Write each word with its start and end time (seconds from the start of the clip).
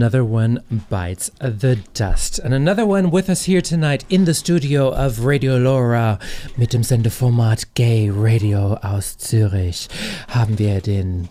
Another 0.00 0.24
one 0.24 0.64
bites 0.88 1.30
the 1.40 1.78
dust. 1.92 2.38
And 2.38 2.54
another 2.54 2.86
one 2.86 3.10
with 3.10 3.28
us 3.28 3.44
here 3.44 3.60
tonight 3.60 4.02
in 4.08 4.24
the 4.24 4.32
studio 4.32 4.88
of 4.88 5.26
Radio 5.26 5.58
Laura 5.58 6.18
mit 6.56 6.72
dem 6.72 6.82
Sendeformat 6.82 7.74
Gay 7.74 8.08
Radio 8.10 8.78
aus 8.82 9.18
Zürich 9.18 9.90
haben 10.28 10.58
wir 10.58 10.80
den 10.80 11.28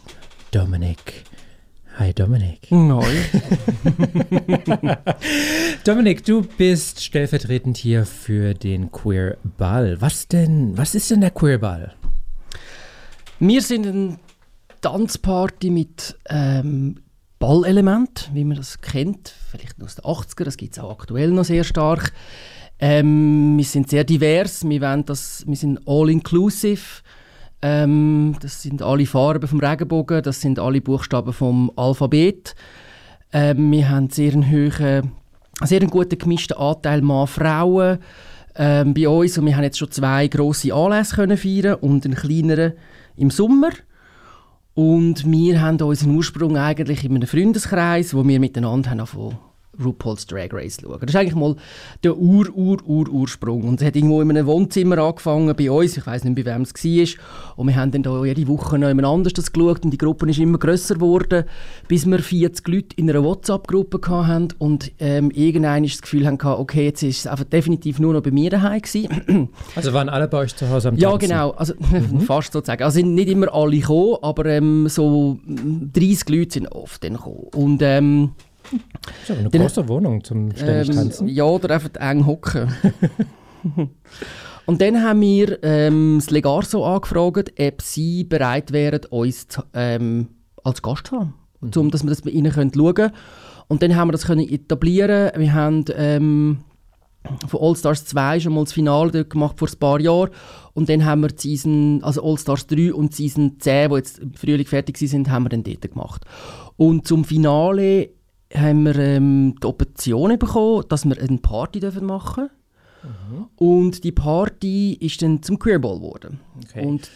Dominik. 0.51 1.23
Hi 1.97 2.13
Dominik. 2.13 2.69
Neu. 2.69 3.03
Dominik, 5.83 6.23
du 6.23 6.43
bist 6.43 7.03
stellvertretend 7.03 7.75
hier 7.75 8.05
für 8.05 8.53
den 8.53 8.91
Queer 8.91 9.37
Ball. 9.57 9.99
Was 9.99 10.27
denn, 10.27 10.77
was 10.77 10.93
ist 10.93 11.09
denn 11.09 11.21
der 11.21 11.31
Queer 11.31 11.57
Ball? 11.57 11.95
Wir 13.39 13.63
sind 13.63 13.87
eine 13.87 14.19
Tanzparty 14.81 15.71
mit 15.71 16.15
ähm, 16.29 16.97
Ballelement, 17.39 18.29
wie 18.33 18.43
man 18.43 18.57
das 18.57 18.81
kennt, 18.81 19.33
vielleicht 19.49 19.81
aus 19.81 19.95
den 19.95 20.03
80er, 20.03 20.43
das 20.43 20.57
gibt 20.57 20.73
es 20.73 20.79
auch 20.79 20.91
aktuell 20.91 21.31
noch 21.31 21.45
sehr 21.45 21.63
stark. 21.63 22.11
Ähm, 22.79 23.57
wir 23.57 23.63
sind 23.63 23.89
sehr 23.89 24.03
divers, 24.03 24.67
wir, 24.67 25.03
das, 25.05 25.45
wir 25.47 25.55
sind 25.55 25.79
all-inclusive. 25.85 27.01
Ähm, 27.61 28.35
das 28.41 28.61
sind 28.61 28.81
alle 28.81 29.05
Farben 29.05 29.47
vom 29.47 29.59
Regenbogen, 29.59 30.21
das 30.21 30.41
sind 30.41 30.59
alle 30.59 30.81
Buchstaben 30.81 31.33
vom 31.33 31.71
Alphabet. 31.75 32.55
Ähm, 33.31 33.71
wir 33.71 33.89
haben 33.89 34.09
sehr 34.09 34.33
einen 34.33 34.49
hohen, 34.49 35.11
sehr 35.63 35.81
einen 35.81 35.89
guten 35.89 36.17
gemischten 36.17 36.57
Anteil 36.57 37.01
Mann-Frauen 37.01 37.99
ähm, 38.55 38.93
bei 38.93 39.07
uns 39.07 39.37
und 39.37 39.45
wir 39.45 39.55
haben 39.55 39.63
jetzt 39.63 39.77
schon 39.77 39.91
zwei 39.91 40.27
grosse 40.27 40.73
Anlässe 40.73 41.15
können 41.15 41.37
feiern 41.37 41.75
und 41.75 42.05
einen 42.05 42.15
kleineren 42.15 42.73
im 43.17 43.29
Sommer. 43.29 43.69
Und 44.79 45.29
wir 45.29 45.59
haben 45.59 45.81
unseren 45.81 46.15
Ursprung 46.15 46.55
eigentlich 46.55 47.03
in 47.03 47.13
einem 47.13 47.27
Freundeskreis, 47.27 48.13
wo 48.13 48.25
wir 48.25 48.39
miteinander 48.39 48.91
haben 48.91 49.48
RuPaul's 49.83 50.25
Drag 50.25 50.49
Race 50.51 50.77
schauen. 50.81 50.99
Das 51.01 51.09
ist 51.09 51.15
eigentlich 51.15 51.35
mal 51.35 51.55
der 52.03 52.17
Ur, 52.17 52.47
Ur, 52.53 52.77
Ur, 52.85 53.09
Ursprung. 53.09 53.63
Und 53.63 53.81
es 53.81 53.87
hat 53.87 53.95
irgendwo 53.95 54.21
in 54.21 54.29
einem 54.29 54.45
Wohnzimmer 54.45 54.97
angefangen 54.99 55.55
bei 55.55 55.71
uns, 55.71 55.97
ich 55.97 56.05
weiß 56.05 56.23
nicht, 56.23 56.35
bei 56.35 56.45
wem 56.45 56.61
es 56.63 56.73
war. 56.73 57.55
Und 57.55 57.67
wir 57.67 57.75
haben 57.75 57.91
dann 57.91 58.03
da 58.03 58.23
jede 58.23 58.47
Woche 58.47 58.77
noch 58.77 58.87
jemand 58.87 59.07
anders 59.07 59.33
das 59.33 59.51
geschaut 59.51 59.83
und 59.83 59.91
die 59.91 59.97
Gruppe 59.97 60.29
ist 60.29 60.39
immer 60.39 60.57
grösser 60.57 60.95
geworden, 60.95 61.45
bis 61.87 62.05
wir 62.05 62.19
40 62.19 62.67
Leute 62.67 62.95
in 62.95 63.09
einer 63.09 63.23
WhatsApp-Gruppe 63.23 63.99
hatten 64.27 64.49
und 64.57 64.91
ähm, 64.99 65.31
irgendwann 65.31 65.83
das 65.83 66.01
Gefühl 66.01 66.25
hatten, 66.25 66.45
okay, 66.45 66.85
jetzt 66.85 67.03
ist 67.03 67.19
es 67.19 67.27
einfach 67.27 67.45
definitiv 67.45 67.99
nur 67.99 68.13
noch 68.13 68.21
bei 68.21 68.31
mir 68.31 68.49
daheim 68.49 68.81
gewesen. 68.81 69.49
Also 69.75 69.93
waren 69.93 70.09
alle 70.09 70.27
bei 70.27 70.39
euch 70.39 70.55
zu 70.55 70.69
Hause 70.69 70.89
am 70.89 70.97
Tanzen? 70.97 71.11
Ja, 71.11 71.17
genau. 71.17 71.51
Also, 71.51 71.73
mhm. 71.79 72.21
fast 72.21 72.53
sozusagen. 72.53 72.83
Also 72.83 72.95
sind 72.95 73.13
nicht 73.13 73.29
immer 73.29 73.53
alle 73.53 73.77
gekommen, 73.77 74.17
aber 74.21 74.45
ähm, 74.45 74.87
so 74.89 75.39
30 75.45 76.29
Leute 76.29 76.53
sind 76.53 76.67
oft 76.67 77.03
dann 77.03 77.13
gekommen. 77.13 77.47
Und 77.53 77.81
ähm, 77.81 78.31
das 78.71 79.23
ist 79.23 79.31
aber 79.31 79.39
eine 79.39 79.49
große 79.49 79.87
Wohnung 79.87 80.23
zum 80.23 80.51
ständig 80.51 80.89
ähm, 80.89 80.95
tanzen. 80.95 81.27
Ja, 81.27 81.45
oder 81.45 81.73
einfach 81.75 81.89
eng 81.99 82.25
hocken. 82.25 82.71
Und 84.65 84.81
dann 84.81 85.01
haben 85.01 85.21
wir 85.21 85.63
ähm, 85.63 86.17
das 86.19 86.29
Legarso 86.29 86.85
angefragt, 86.85 87.53
ob 87.59 87.81
sie 87.81 88.23
bereit 88.23 88.71
wären, 88.71 89.01
uns 89.09 89.47
zu, 89.47 89.63
ähm, 89.73 90.27
als 90.63 90.83
Gast 90.83 91.07
zu 91.07 91.17
haben, 91.17 91.33
mhm. 91.59 91.71
um 91.75 91.89
dass 91.89 92.03
wir 92.03 92.09
das 92.09 92.21
bei 92.21 92.29
ihnen 92.29 92.51
schauen 92.51 92.71
können. 92.71 93.11
Und 93.67 93.81
dann 93.81 93.95
haben 93.95 94.09
wir 94.09 94.11
das 94.11 94.27
können 94.27 94.47
etablieren. 94.47 95.31
Wir 95.35 95.53
haben 95.53 95.85
ähm, 95.95 96.59
von 97.47 97.61
All 97.61 97.75
Stars 97.75 98.05
2 98.05 98.41
schon 98.41 98.53
mal 98.53 98.63
das 98.63 98.73
Finale 98.73 99.11
dort 99.11 99.31
gemacht 99.31 99.57
vor 99.57 99.67
ein 99.67 99.79
paar 99.79 99.99
Jahren. 99.99 100.29
Und 100.73 100.87
dann 100.87 101.03
haben 101.03 101.21
wir 101.21 101.29
die 101.29 101.41
Season, 101.41 102.03
also 102.03 102.23
All 102.23 102.37
Stars 102.37 102.67
3 102.67 102.93
und 102.93 103.15
Season 103.15 103.55
10, 103.59 103.89
die 103.89 103.95
jetzt 103.95 104.19
im 104.19 104.33
Frühling 104.33 104.67
fertig 104.67 104.97
sind, 104.97 105.29
haben 105.29 105.45
wir 105.45 105.49
dann 105.49 105.63
dort 105.63 105.81
gemacht. 105.81 106.25
Und 106.77 107.07
zum 107.07 107.25
Finale 107.25 108.09
haben 108.53 108.85
wir 108.85 108.95
ähm, 108.97 109.55
die 109.61 109.67
Option 109.67 110.37
bekommen, 110.37 110.83
dass 110.89 111.05
wir 111.05 111.17
eine 111.19 111.37
Party 111.37 111.79
machen 112.01 112.01
dürfen. 112.01 112.49
Mhm. 113.03 113.45
Und 113.55 114.03
die 114.03 114.11
Party 114.11 114.93
ist 114.93 115.21
dann 115.21 115.41
zum 115.43 115.59
Queerball 115.59 115.97
geworden. 115.97 116.39
Okay. 116.63 116.85
Und 116.85 117.09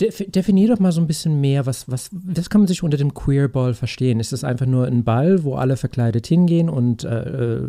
definier 0.00 0.68
doch 0.68 0.78
mal 0.78 0.92
so 0.92 1.00
ein 1.00 1.06
bisschen 1.06 1.40
mehr, 1.40 1.66
was, 1.66 1.90
was, 1.90 2.08
was 2.12 2.48
kann 2.48 2.62
man 2.62 2.68
sich 2.68 2.82
unter 2.82 2.96
dem 2.96 3.12
Queerball 3.12 3.74
verstehen? 3.74 4.18
Ist 4.18 4.32
das 4.32 4.44
einfach 4.44 4.66
nur 4.66 4.86
ein 4.86 5.04
Ball, 5.04 5.44
wo 5.44 5.56
alle 5.56 5.76
verkleidet 5.76 6.26
hingehen 6.26 6.68
und 6.68 7.04
äh, 7.04 7.58
äh 7.58 7.68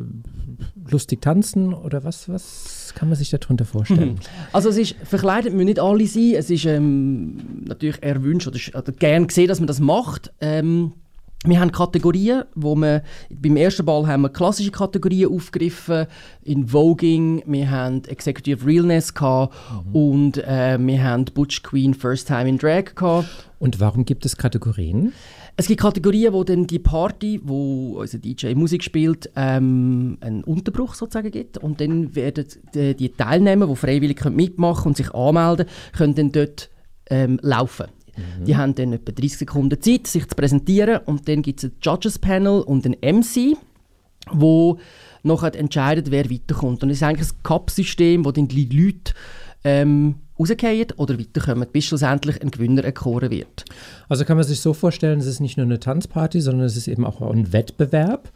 lustig 0.90 1.22
tanzen 1.22 1.74
oder 1.74 2.04
was, 2.04 2.30
was 2.30 2.94
kann 2.96 3.10
man 3.10 3.18
sich 3.18 3.30
darunter 3.30 3.66
vorstellen? 3.66 4.20
Also 4.54 4.70
es 4.70 4.78
ist, 4.78 4.96
verkleidet 5.04 5.54
müssen 5.54 5.66
nicht 5.66 5.80
alle 5.80 6.06
sein, 6.06 6.34
es 6.36 6.50
ist 6.50 6.66
ähm, 6.66 7.38
natürlich 7.66 8.02
erwünscht 8.04 8.48
oder, 8.48 8.60
oder 8.78 8.92
gern 8.92 9.28
gesehen, 9.28 9.48
dass 9.48 9.60
man 9.60 9.68
das 9.68 9.80
macht. 9.80 10.32
Ähm, 10.40 10.94
wir 11.46 11.60
haben 11.60 11.72
Kategorien, 11.72 12.44
wo 12.54 12.76
wir, 12.76 13.02
beim 13.32 13.58
ersten 13.58 13.84
Ball 13.84 14.06
haben 14.06 14.22
wir 14.22 14.30
klassische 14.30 14.70
Kategorien 14.70 15.34
aufgegriffen, 15.34 16.06
in 16.44 16.68
Voging, 16.68 17.42
wir 17.48 17.72
haben 17.72 18.04
Executive 18.06 18.66
Realness 18.66 19.14
gehabt 19.14 19.56
mhm. 19.86 19.96
und 19.96 20.38
äh, 20.38 20.78
wir 20.80 21.04
haben 21.04 21.26
Butch 21.26 21.64
Queen 21.64 21.96
First 21.96 22.28
Time 22.28 22.48
in 22.48 22.58
Drag 22.60 22.94
gehabt. 22.96 23.28
Und 23.58 23.80
warum 23.80 24.06
gibt 24.06 24.26
es 24.26 24.38
Kategorien? 24.38 25.14
Es 25.58 25.68
gibt 25.68 25.82
Kategorien, 25.82 26.32
wo 26.34 26.44
dann 26.44 26.68
die 26.68 26.80
Party, 26.80 27.42
wo 27.44 28.00
unser 28.00 28.20
DJ 28.20 28.54
Musik 28.54 28.84
spielt, 28.84 29.32
ähm, 29.36 30.18
einen 30.22 30.44
Unterbruch 30.44 30.94
sozusagen 30.94 31.32
gibt 31.32 31.58
und 31.58 31.82
dann 31.82 32.16
werden 32.16 32.46
die, 32.76 32.96
die 32.96 33.10
Teilnehmer, 33.10 33.66
die 33.66 33.76
freiwillig 33.76 34.24
mitmachen 34.26 34.90
und 34.90 34.98
sich 34.98 35.12
anmelden, 35.14 35.66
können 35.98 36.14
dann 36.14 36.32
dort 36.32 36.70
ähm, 37.10 37.40
laufen 37.42 37.88
Mhm. 38.18 38.46
Die 38.46 38.58
haben 38.58 38.76
dann 38.76 38.94
etwa 38.94 39.12
30 39.12 39.40
Sekunden 39.40 39.82
Zeit, 39.82 40.08
sich 40.08 40.28
zu 40.28 40.36
präsentieren 40.36 41.00
und 41.06 41.28
dann 41.28 41.42
gibt 41.42 41.64
es 41.64 41.70
ein 41.70 41.76
Judges-Panel 41.82 42.62
und 42.62 42.86
ein 42.86 42.98
MC, 43.02 43.58
wo 44.32 44.80
nachher 45.24 45.56
entscheidet, 45.56 46.12
wer 46.12 46.30
weiterkommt. 46.30 46.84
Und 46.84 46.90
das 46.90 46.98
ist 46.98 47.04
eigentlich 47.04 47.30
ein 47.30 47.44
Cup-System, 47.44 48.26
wo 48.26 48.32
dann 48.32 48.48
die 48.48 48.66
Leute 48.66 49.14
ähm, 49.64 50.16
rausgehen 50.40 50.88
oder 50.98 51.20
weiterkommen, 51.20 51.68
bis 51.72 51.86
schlussendlich 51.86 52.42
ein 52.42 52.52
Gewinner 52.52 52.84
erkoren 52.84 53.32
wird. 53.32 53.66
Also 54.10 54.26
kann 54.26 54.38
man 54.38 54.46
sich 54.46 54.60
so 54.60 54.74
vorstellen, 54.74 55.20
es 55.20 55.28
ist 55.28 55.40
nicht 55.40 55.58
nur 55.58 55.66
eine 55.66 55.80
Tanzparty, 55.80 56.42
sondern 56.42 56.66
es 56.66 56.78
ist 56.78 56.88
eben 56.88 57.06
auch 57.06 57.22
ein 57.22 57.54
Wettbewerb. 57.54 58.32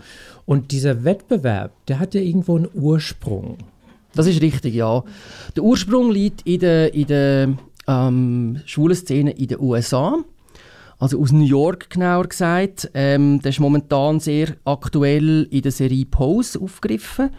Und 0.46 0.72
dieser 0.72 1.04
Wettbewerb, 1.04 1.72
der 1.88 2.00
hat 2.00 2.14
ja 2.14 2.22
irgendwo 2.22 2.58
einen 2.58 2.70
Ursprung. 2.74 3.58
Das 4.14 4.28
ist 4.28 4.42
richtig, 4.42 4.76
ja. 4.76 5.04
Der 5.56 5.64
Ursprung 5.64 6.12
liegt 6.12 6.44
in 6.44 6.60
der, 6.60 6.94
in 6.94 7.08
der 7.08 7.58
ähm, 7.88 8.62
schwulen 8.66 8.96
Szene 8.96 9.32
in 9.32 9.48
den 9.48 9.60
USA. 9.60 10.18
Also 10.98 11.22
aus 11.22 11.32
New 11.32 11.46
York 11.46 11.90
genauer 11.90 12.28
gesagt. 12.28 12.90
Ähm, 12.94 13.40
das 13.42 13.56
ist 13.56 13.60
momentan 13.60 14.20
sehr 14.20 14.56
aktuell 14.64 15.48
in 15.52 15.62
der 15.62 15.72
Serie 15.72 16.06
Pose 16.06 16.60
aufgegriffen. 16.60 17.32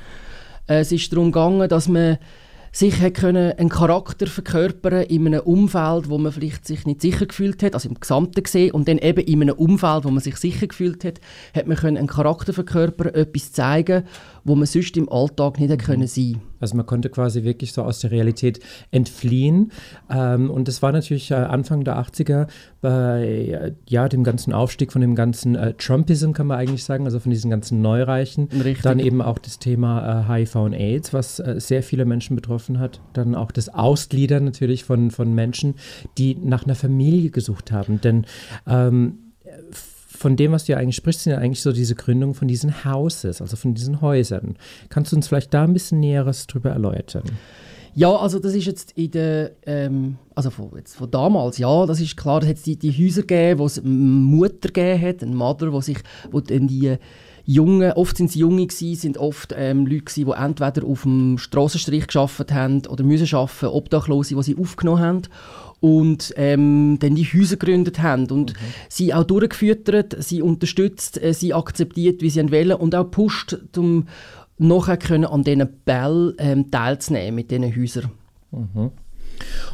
Äh, 0.68 0.80
es 0.80 0.92
ist 0.92 1.12
darum 1.12 1.32
gegangen, 1.32 1.68
dass 1.68 1.88
man 1.88 2.18
sich 2.76 3.00
können 3.14 3.52
einen 3.52 3.70
Charakter 3.70 4.26
verkörpern 4.26 5.04
in 5.04 5.26
einem 5.26 5.40
Umfeld, 5.40 6.10
wo 6.10 6.18
man 6.18 6.30
vielleicht 6.30 6.66
sich 6.66 6.84
nicht 6.84 7.00
sicher 7.00 7.24
gefühlt 7.24 7.62
hat, 7.62 7.72
also 7.72 7.88
im 7.88 7.98
Gesamten 7.98 8.42
gesehen, 8.42 8.72
und 8.72 8.86
dann 8.86 8.98
eben 8.98 9.24
in 9.24 9.40
einem 9.40 9.54
Umfeld, 9.54 10.04
wo 10.04 10.10
man 10.10 10.22
sich 10.22 10.36
sicher 10.36 10.66
gefühlt 10.66 11.02
hat, 11.02 11.18
hat 11.54 11.66
man 11.66 11.78
können 11.78 11.96
einen 11.96 12.06
Charakter 12.06 12.52
verkörpern, 12.52 13.14
etwas 13.14 13.52
zeigen, 13.52 14.04
wo 14.46 14.54
man 14.54 14.66
sonst 14.66 14.96
im 14.96 15.08
Alltag 15.10 15.58
nicht 15.58 15.70
mhm. 15.70 15.78
können 15.78 16.06
sein. 16.06 16.40
Also 16.60 16.76
man 16.76 16.86
konnte 16.86 17.10
quasi 17.10 17.42
wirklich 17.42 17.72
so 17.72 17.82
aus 17.82 17.98
der 17.98 18.12
Realität 18.12 18.60
entfliehen. 18.90 19.72
Ähm, 20.08 20.50
und 20.50 20.68
das 20.68 20.82
war 20.82 20.92
natürlich 20.92 21.30
äh, 21.30 21.34
Anfang 21.34 21.84
der 21.84 21.98
80er 21.98 22.46
bei 22.80 23.24
äh, 23.24 23.72
ja, 23.88 24.08
dem 24.08 24.24
ganzen 24.24 24.52
Aufstieg 24.52 24.92
von 24.92 25.00
dem 25.00 25.16
ganzen 25.16 25.56
äh, 25.56 25.74
Trumpism, 25.74 26.32
kann 26.32 26.46
man 26.46 26.58
eigentlich 26.58 26.84
sagen, 26.84 27.04
also 27.04 27.18
von 27.18 27.30
diesen 27.30 27.50
ganzen 27.50 27.82
Neureichen. 27.82 28.48
Richtig. 28.52 28.82
Dann 28.82 29.00
eben 29.00 29.20
auch 29.20 29.38
das 29.38 29.58
Thema 29.58 30.22
äh, 30.30 30.44
HIV 30.44 30.54
und 30.56 30.72
AIDS, 30.72 31.12
was 31.12 31.40
äh, 31.40 31.56
sehr 31.58 31.82
viele 31.82 32.04
Menschen 32.04 32.36
betroffen 32.36 32.78
hat. 32.78 33.00
Dann 33.12 33.34
auch 33.34 33.50
das 33.50 33.68
Ausgliedern 33.68 34.44
natürlich 34.44 34.84
von, 34.84 35.10
von 35.10 35.34
Menschen, 35.34 35.74
die 36.18 36.36
nach 36.36 36.64
einer 36.64 36.76
Familie 36.76 37.30
gesucht 37.30 37.72
haben. 37.72 38.00
Denn 38.00 38.24
ähm, 38.66 39.18
von 40.16 40.36
dem, 40.36 40.52
was 40.52 40.64
du 40.64 40.72
ja 40.72 40.78
eigentlich 40.78 40.96
sprichst, 40.96 41.22
sind 41.22 41.32
ja 41.32 41.38
eigentlich 41.38 41.62
so 41.62 41.72
diese 41.72 41.94
Gründung 41.94 42.34
von 42.34 42.48
diesen 42.48 42.84
Houses, 42.84 43.40
also 43.40 43.56
von 43.56 43.74
diesen 43.74 44.00
Häusern. 44.00 44.56
Kannst 44.88 45.12
du 45.12 45.16
uns 45.16 45.28
vielleicht 45.28 45.54
da 45.54 45.64
ein 45.64 45.72
bisschen 45.72 46.00
Näheres 46.00 46.46
drüber 46.46 46.70
erläutern? 46.70 47.24
Ja, 47.94 48.14
also 48.14 48.38
das 48.38 48.54
ist 48.54 48.66
jetzt 48.66 48.92
in 48.92 49.10
der, 49.10 49.52
ähm, 49.64 50.18
also 50.34 50.50
von, 50.50 50.70
jetzt 50.76 50.96
von 50.96 51.10
damals, 51.10 51.56
ja, 51.56 51.86
das 51.86 51.98
ist 51.98 52.14
klar, 52.14 52.40
da 52.40 52.46
hat 52.46 52.56
es 52.56 52.62
die, 52.62 52.76
die 52.76 52.92
Häuser 52.92 53.22
gegeben, 53.22 53.58
wo 53.58 53.64
es 53.64 53.78
eine 53.78 53.88
Mutter 53.88 54.68
gegeben 54.68 55.00
hat, 55.00 55.22
eine 55.22 55.34
Mutter, 55.34 55.72
wo 55.72 55.80
sich, 55.80 55.98
wo 56.30 56.40
dann 56.40 56.68
die 56.68 56.96
Jungen, 57.46 57.92
oft 57.92 58.18
sind 58.18 58.28
es 58.28 58.34
Junge 58.34 58.66
gewesen, 58.66 59.00
sind 59.00 59.18
oft 59.18 59.54
ähm, 59.56 59.86
Leute 59.86 60.04
gewesen, 60.04 60.26
die 60.26 60.32
entweder 60.32 60.84
auf 60.86 61.04
dem 61.04 61.38
Strassenstrich 61.38 62.08
geschafft 62.08 62.52
haben 62.52 62.82
oder 62.86 63.02
müssen 63.02 63.34
arbeiten, 63.34 63.66
Obdachlose, 63.66 64.34
die 64.34 64.42
sie 64.42 64.58
aufgenommen 64.58 65.00
haben 65.00 65.22
und 65.80 66.32
ähm, 66.36 66.98
dann 67.00 67.14
die 67.14 67.24
Häuser 67.24 67.56
gegründet 67.56 68.00
haben 68.00 68.30
und 68.30 68.52
mhm. 68.52 68.66
sie 68.88 69.12
auch 69.14 69.24
durchgeführt, 69.24 70.16
sie 70.18 70.42
unterstützt, 70.42 71.22
äh, 71.22 71.34
sie 71.34 71.54
akzeptiert, 71.54 72.22
wie 72.22 72.30
sie 72.30 72.50
wollen 72.50 72.72
und 72.72 72.94
auch 72.94 73.10
pusht, 73.10 73.56
um 73.76 74.06
nachher 74.58 74.96
können 74.96 75.26
an 75.26 75.44
diesen 75.44 75.68
Bällen 75.84 76.34
ähm, 76.38 76.70
teilzunehmen 76.70 77.34
mit 77.34 77.50
diesen 77.50 77.76
Häusern. 77.76 78.10
Mhm. 78.50 78.90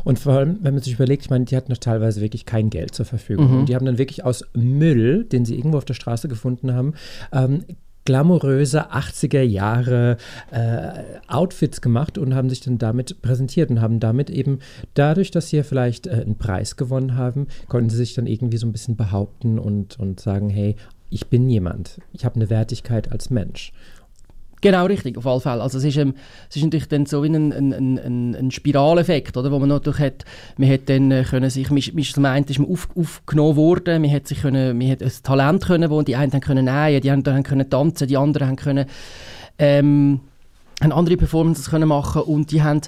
Und 0.05 0.19
vor 0.19 0.33
allem, 0.35 0.59
wenn 0.63 0.75
man 0.75 0.83
sich 0.83 0.95
überlegt, 0.95 1.23
ich 1.23 1.31
meine, 1.31 1.45
die 1.45 1.57
hatten 1.57 1.71
noch 1.71 1.79
teilweise 1.79 2.21
wirklich 2.21 2.47
kein 2.47 2.71
Geld 2.71 2.95
zur 2.95 3.07
Verfügung. 3.07 3.51
Mhm. 3.51 3.59
Und 3.61 3.69
die 3.69 3.77
haben 3.77 3.87
dann 3.87 3.99
wirklich 3.99 4.25
aus 4.25 4.45
Müll, 4.55 5.25
den 5.25 5.45
sie 5.45 5.57
irgendwo 5.57 5.79
auf 5.79 5.85
der 5.85 5.95
Straße 5.95 6.29
gefunden 6.29 6.75
haben, 6.75 6.95
ähm, 7.33 7.65
glamouröse 8.05 8.93
80er 8.93 9.43
Jahre 9.43 10.17
äh, 10.51 11.03
Outfits 11.29 11.81
gemacht 11.81 12.19
und 12.19 12.35
haben 12.35 12.49
sich 12.49 12.61
dann 12.61 12.79
damit 12.79 13.23
präsentiert 13.23 13.71
und 13.71 13.81
haben 13.81 14.01
damit 14.01 14.31
eben 14.31 14.59
dadurch, 14.95 15.31
dass 15.31 15.49
sie 15.49 15.59
ja 15.59 15.63
vielleicht 15.63 16.07
äh, 16.07 16.11
einen 16.13 16.37
Preis 16.37 16.77
gewonnen 16.77 17.17
haben, 17.17 17.47
konnten 17.69 17.91
sie 17.91 17.97
sich 17.97 18.15
dann 18.15 18.27
irgendwie 18.27 18.57
so 18.59 18.67
ein 18.67 18.73
bisschen 18.73 18.97
behaupten 18.97 19.59
und, 19.59 19.99
und 19.99 20.21
sagen, 20.21 20.51
hey, 20.51 20.77
ich 21.11 21.27
bin 21.29 21.49
jemand, 21.51 22.01
ich 22.13 22.25
habe 22.25 22.37
eine 22.37 22.49
Wertigkeit 22.49 23.13
als 23.13 23.29
Mensch. 23.29 23.73
Genau, 24.63 24.87
richtig, 24.87 25.19
auf 25.19 25.27
alle 25.27 25.41
Fälle. 25.41 25.61
Also 25.61 25.79
es 25.79 25.85
ist, 25.85 25.97
ähm, 25.97 26.15
es 26.49 26.55
ist 26.55 26.63
natürlich 26.63 26.87
dann 26.87 27.05
so 27.05 27.25
wie 27.25 27.29
ein, 27.29 27.53
ein, 27.53 27.73
ein, 27.73 28.35
ein 28.37 28.51
Spiraleffekt, 28.53 29.37
oder, 29.37 29.51
wo 29.51 29.59
man 29.59 29.69
natürlich 29.69 29.99
hat, 29.99 30.25
man 30.57 30.71
hat 30.71 30.89
dann 30.89 31.11
äh, 31.11 31.25
können 31.25 31.51
sich, 31.51 31.69
man, 31.69 31.83
man 31.93 32.05
zum 32.05 32.25
einen 32.25 32.47
ist 32.47 32.61
man 32.61 32.71
auf, 32.71 32.89
aufgenommen 32.97 33.57
worden, 33.57 34.01
man 34.01 34.13
hat 34.13 34.29
sich 34.29 34.41
können, 34.41 34.79
man 34.79 34.89
hat 34.89 35.03
ein 35.03 35.13
Talent 35.25 35.67
können, 35.67 35.91
wo 35.91 36.01
die 36.03 36.15
einen 36.15 36.41
können 36.41 36.67
nähen, 36.67 37.01
die 37.01 37.11
anderen 37.11 37.39
haben 37.39 37.45
können 37.45 37.69
tanzen, 37.69 38.07
die 38.07 38.17
anderen 38.17 38.49
haben 38.49 38.57
können 38.57 38.87
ähm, 39.59 40.21
haben 40.81 40.93
andere 40.93 41.17
Performances 41.17 41.69
können 41.69 41.89
machen 41.89 42.23
und 42.23 42.53
die 42.53 42.63
haben 42.63 42.83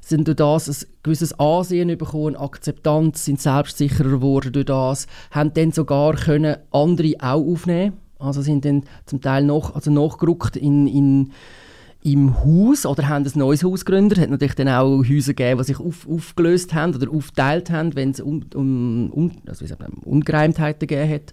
sind 0.00 0.28
durch 0.28 0.36
das 0.36 0.68
ein 0.68 0.88
gewisses 1.02 1.36
Ansehen 1.40 1.98
bekommen, 1.98 2.36
Akzeptanz, 2.36 3.24
sind 3.24 3.40
selbstsicherer 3.40 4.10
geworden 4.10 4.52
durch 4.52 4.66
das, 4.66 5.08
haben 5.32 5.52
dann 5.54 5.72
sogar 5.72 6.14
können 6.14 6.56
andere 6.70 7.14
auch 7.18 7.44
aufnehmen 7.44 7.94
also 8.18 8.42
sind 8.42 8.64
dann 8.64 8.84
zum 9.04 9.20
Teil 9.20 9.44
noch, 9.44 9.74
also 9.74 9.90
nachgerückt 9.90 10.56
in, 10.56 10.86
in, 10.86 11.32
im 12.02 12.36
Haus 12.44 12.86
oder 12.86 13.08
haben 13.08 13.24
ein 13.24 13.32
neues 13.34 13.64
Haus 13.64 13.84
gegründet. 13.84 14.18
Es 14.18 14.24
hat 14.24 14.30
natürlich 14.30 14.54
dann 14.54 14.68
auch 14.68 15.02
Häuser 15.04 15.34
gegeben, 15.34 15.58
die 15.58 15.64
sich 15.64 15.80
auf, 15.80 16.08
aufgelöst 16.08 16.74
haben 16.74 16.94
oder 16.94 17.10
aufgeteilt 17.10 17.70
haben, 17.70 17.94
wenn 17.94 18.10
es 18.10 18.20
um, 18.20 18.44
um, 18.54 19.10
um, 19.10 19.32
also 19.46 19.64
Ungereimtheiten 20.04 20.86
gegeben 20.86 21.12
hat. 21.12 21.32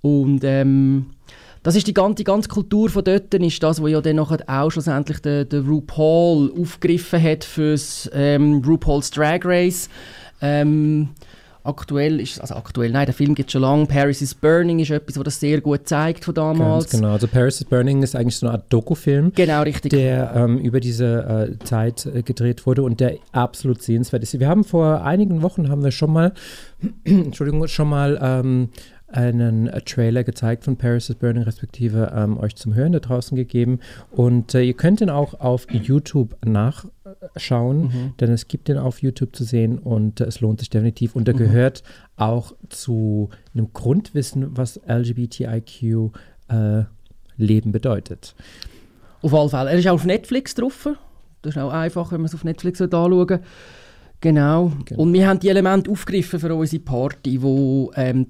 Und 0.00 0.44
ähm, 0.44 1.06
das 1.62 1.76
ist 1.76 1.86
die 1.86 1.94
ganze, 1.94 2.16
die 2.16 2.24
ganze 2.24 2.48
Kultur 2.48 2.88
von 2.88 3.04
dort, 3.04 3.34
ist 3.34 3.62
das, 3.62 3.82
was 3.82 3.90
ja 3.90 4.00
dann 4.00 4.18
auch 4.18 4.70
schlussendlich 4.70 5.18
der, 5.20 5.44
der 5.44 5.62
RuPaul 5.62 6.52
aufgegriffen 6.58 7.22
hat 7.22 7.44
fürs 7.44 8.08
ähm, 8.14 8.62
RuPaul's 8.66 9.10
Drag 9.10 9.40
Race. 9.44 9.90
Ähm, 10.40 11.10
Aktuell 11.62 12.20
ist, 12.20 12.40
also 12.40 12.54
aktuell, 12.54 12.90
nein, 12.90 13.06
der 13.06 13.14
Film 13.14 13.34
gibt 13.34 13.50
schon 13.50 13.62
lange. 13.62 13.86
Paris 13.86 14.22
is 14.22 14.34
Burning 14.34 14.78
ist 14.78 14.90
etwas, 14.90 15.16
was 15.16 15.24
das 15.24 15.40
sehr 15.40 15.60
gut 15.60 15.86
zeigt 15.86 16.24
von 16.24 16.34
damals. 16.34 16.84
Ganz 16.84 17.00
genau, 17.00 17.12
also 17.12 17.26
Paris 17.26 17.60
is 17.60 17.64
Burning 17.64 18.02
ist 18.02 18.16
eigentlich 18.16 18.36
so 18.36 18.46
eine 18.46 18.54
Art 18.56 18.72
Dokufilm. 18.72 19.32
Genau, 19.34 19.62
richtig. 19.62 19.90
Der 19.90 20.32
ähm, 20.34 20.58
über 20.58 20.80
diese 20.80 21.58
äh, 21.60 21.64
Zeit 21.64 22.06
äh, 22.06 22.22
gedreht 22.22 22.66
wurde 22.66 22.82
und 22.82 23.00
der 23.00 23.18
absolut 23.32 23.82
sehenswert 23.82 24.22
ist. 24.22 24.38
Wir 24.38 24.48
haben 24.48 24.64
vor 24.64 25.02
einigen 25.02 25.42
Wochen, 25.42 25.68
haben 25.68 25.84
wir 25.84 25.90
schon 25.90 26.12
mal, 26.12 26.32
Entschuldigung, 27.04 27.66
schon 27.68 27.88
mal 27.88 28.18
ähm, 28.22 28.68
einen 29.12 29.68
äh, 29.68 29.80
Trailer 29.82 30.24
gezeigt 30.24 30.64
von 30.64 30.76
Paris 30.76 31.10
is 31.10 31.16
Burning, 31.16 31.42
respektive 31.42 32.12
ähm, 32.14 32.38
euch 32.38 32.56
zum 32.56 32.74
Hören 32.74 32.92
da 32.92 33.00
draußen 33.00 33.36
gegeben. 33.36 33.80
Und 34.10 34.54
äh, 34.54 34.62
ihr 34.62 34.74
könnt 34.74 35.00
ihn 35.00 35.10
auch 35.10 35.34
auf 35.40 35.66
YouTube 35.70 36.36
nachschauen, 36.44 37.82
mhm. 37.82 38.14
denn 38.20 38.30
es 38.30 38.48
gibt 38.48 38.68
ihn 38.68 38.78
auf 38.78 39.02
YouTube 39.02 39.34
zu 39.34 39.44
sehen 39.44 39.78
und 39.78 40.20
äh, 40.20 40.24
es 40.24 40.40
lohnt 40.40 40.60
sich 40.60 40.70
definitiv. 40.70 41.16
Und 41.16 41.28
er 41.28 41.34
mhm. 41.34 41.38
gehört 41.38 41.82
auch 42.16 42.54
zu 42.68 43.30
einem 43.54 43.72
Grundwissen, 43.72 44.56
was 44.56 44.80
LGBTIQ 44.88 46.12
äh, 46.48 46.84
Leben 47.36 47.72
bedeutet. 47.72 48.34
Auf 49.22 49.34
alle 49.34 49.48
Fälle. 49.48 49.70
Er 49.70 49.78
ist 49.78 49.88
auch 49.88 49.94
auf 49.94 50.04
Netflix 50.04 50.54
drauf. 50.54 50.88
Das 51.42 51.56
ist 51.56 51.60
auch 51.60 51.72
einfach, 51.72 52.12
wenn 52.12 52.20
man 52.20 52.26
es 52.26 52.34
auf 52.34 52.44
Netflix 52.44 52.80
anschauen 52.80 53.40
Genau. 54.20 54.72
genau. 54.84 55.00
Und 55.00 55.12
wir 55.12 55.26
haben 55.26 55.40
die 55.40 55.48
Elemente 55.48 55.90
aufgegriffen 55.90 56.38
für 56.40 56.54
unsere 56.54 56.82
Party, 56.82 57.40
wo 57.40 57.90
ähm, 57.96 58.26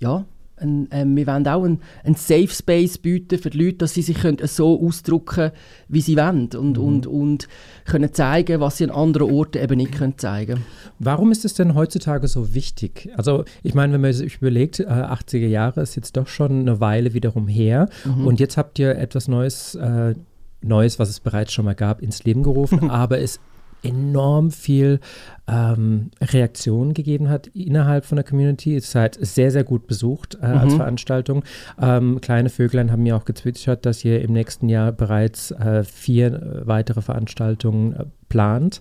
ja, 0.00 0.24
ein, 0.56 0.88
ähm, 0.92 1.16
wir 1.16 1.26
wollen 1.26 1.46
auch 1.48 1.64
einen, 1.64 1.80
einen 2.04 2.14
Safe 2.14 2.48
Space 2.48 2.98
bieten 2.98 3.38
für 3.38 3.50
die 3.50 3.58
Leute, 3.58 3.78
dass 3.78 3.94
sie 3.94 4.02
sich 4.02 4.18
können 4.18 4.38
so 4.46 4.80
ausdrücken 4.80 5.26
können, 5.26 5.52
wie 5.88 6.00
sie 6.00 6.16
wollen 6.16 6.48
und, 6.56 6.78
mhm. 6.78 6.84
und, 6.84 7.06
und 7.06 7.48
können 7.84 8.12
zeigen, 8.12 8.60
was 8.60 8.78
sie 8.78 8.84
an 8.84 8.90
anderen 8.90 9.30
Orten 9.32 9.62
eben 9.62 9.76
nicht 9.76 9.92
können 9.92 10.16
zeigen 10.16 10.64
Warum 10.98 11.32
ist 11.32 11.44
es 11.44 11.54
denn 11.54 11.74
heutzutage 11.74 12.28
so 12.28 12.54
wichtig? 12.54 13.10
Also 13.16 13.44
ich 13.62 13.74
meine, 13.74 13.94
wenn 13.94 14.00
man 14.00 14.12
sich 14.12 14.36
überlegt, 14.36 14.80
äh, 14.80 14.84
80er 14.84 15.46
Jahre 15.46 15.80
ist 15.80 15.96
jetzt 15.96 16.16
doch 16.16 16.28
schon 16.28 16.60
eine 16.60 16.80
Weile 16.80 17.14
wiederum 17.14 17.48
her 17.48 17.88
mhm. 18.04 18.26
und 18.26 18.40
jetzt 18.40 18.56
habt 18.56 18.78
ihr 18.78 18.96
etwas 18.96 19.28
Neues, 19.28 19.74
äh, 19.74 20.14
Neues, 20.62 20.98
was 20.98 21.10
es 21.10 21.20
bereits 21.20 21.52
schon 21.52 21.64
mal 21.64 21.74
gab, 21.74 22.00
ins 22.00 22.24
Leben 22.24 22.42
gerufen, 22.42 22.90
aber 22.90 23.18
es 23.18 23.40
enorm 23.84 24.50
viel 24.50 25.00
ähm, 25.46 26.10
Reaktion 26.20 26.94
gegeben 26.94 27.28
hat 27.28 27.48
innerhalb 27.48 28.04
von 28.04 28.16
der 28.16 28.24
Community. 28.24 28.76
Es 28.76 28.88
ist 28.88 28.94
halt 28.94 29.18
sehr, 29.20 29.50
sehr 29.50 29.64
gut 29.64 29.86
besucht 29.86 30.38
äh, 30.40 30.48
mhm. 30.48 30.58
als 30.58 30.74
Veranstaltung. 30.74 31.44
Ähm, 31.80 32.20
Kleine 32.20 32.48
Vöglein 32.48 32.90
haben 32.90 33.02
mir 33.02 33.16
auch 33.16 33.24
gezwitschert, 33.24 33.84
dass 33.86 34.04
ihr 34.04 34.22
im 34.22 34.32
nächsten 34.32 34.68
Jahr 34.68 34.92
bereits 34.92 35.50
äh, 35.50 35.84
vier 35.84 36.32
äh, 36.32 36.66
weitere 36.66 37.02
Veranstaltungen 37.02 37.92
äh, 37.92 38.04
plant. 38.28 38.80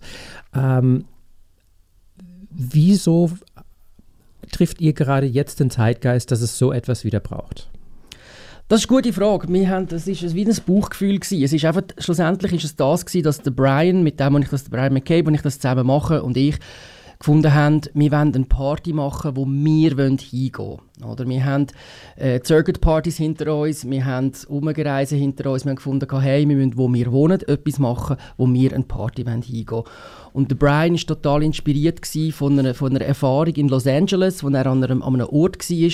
Ähm, 0.55 1.05
wieso 2.49 3.31
trifft 4.51 4.81
ihr 4.81 4.93
gerade 4.93 5.27
jetzt 5.27 5.59
den 5.59 5.69
Zeitgeist, 5.69 6.31
dass 6.31 6.41
es 6.41 6.57
so 6.57 6.71
etwas 6.71 7.03
wieder 7.03 7.19
braucht? 7.19 7.69
Das 8.69 8.81
ist 8.81 8.89
eine 8.89 8.95
gute 8.95 9.13
Frage. 9.13 9.51
Wir 9.51 9.69
haben, 9.69 9.87
das 9.87 10.07
war 10.07 10.33
wie 10.33 10.45
ein 10.45 10.57
Bauchgefühl. 10.65 11.19
Gewesen. 11.19 11.43
Es 11.43 11.53
ist 11.53 11.65
einfach, 11.65 11.83
schlussendlich 11.97 12.53
ist 12.53 12.63
es 12.63 12.75
das, 12.75 13.05
gewesen, 13.05 13.23
dass 13.23 13.41
der 13.41 13.51
Brian, 13.51 14.03
mit 14.03 14.19
dem, 14.19 14.37
ich 14.37 14.49
das, 14.49 14.63
der 14.63 14.71
Brian 14.71 14.93
McCabe, 14.93 15.27
und 15.27 15.35
ich 15.35 15.41
das 15.41 15.59
zusammen 15.59 15.85
mache, 15.85 16.23
und 16.23 16.37
ich 16.37 16.57
gefunden 17.19 17.53
haben, 17.53 17.81
wir 17.93 18.11
wollen 18.11 18.35
eine 18.35 18.45
Party 18.45 18.91
machen, 18.91 19.35
wo 19.35 19.45
wir 19.45 19.95
hingehen 19.95 20.51
wollen. 20.57 20.79
Oder 21.09 21.27
wir 21.27 21.45
haben 21.45 21.67
äh, 22.17 22.41
Circuit-Partys 22.43 23.15
hinter 23.15 23.55
uns, 23.55 23.89
wir 23.89 24.05
haben 24.05 24.31
Umgereisen 24.49 25.17
hinter 25.17 25.51
uns, 25.51 25.63
wir 25.63 25.69
haben 25.69 25.77
gefunden, 25.77 26.19
hey, 26.19 26.47
wir 26.47 26.55
müssen, 26.55 26.77
wo 26.77 26.91
wir 26.91 27.11
wohnen, 27.13 27.39
etwas 27.41 27.79
machen, 27.79 28.17
wo 28.35 28.51
wir 28.51 28.73
eine 28.73 28.83
Party 28.83 29.23
hingehen 29.23 29.67
wollen. 29.69 29.85
Und 30.33 30.51
der 30.51 30.55
Brian 30.55 30.93
war 30.93 30.99
total 30.99 31.43
inspiriert 31.43 32.05
von 32.33 32.59
einer, 32.59 32.73
von 32.73 32.93
einer 32.93 33.05
Erfahrung 33.05 33.53
in 33.55 33.69
Los 33.69 33.87
Angeles, 33.87 34.43
wo 34.43 34.49
er 34.49 34.65
an 34.65 34.83
einem, 34.83 35.01
an 35.01 35.13
einem 35.13 35.27
Ort 35.27 35.69
war, 35.69 35.91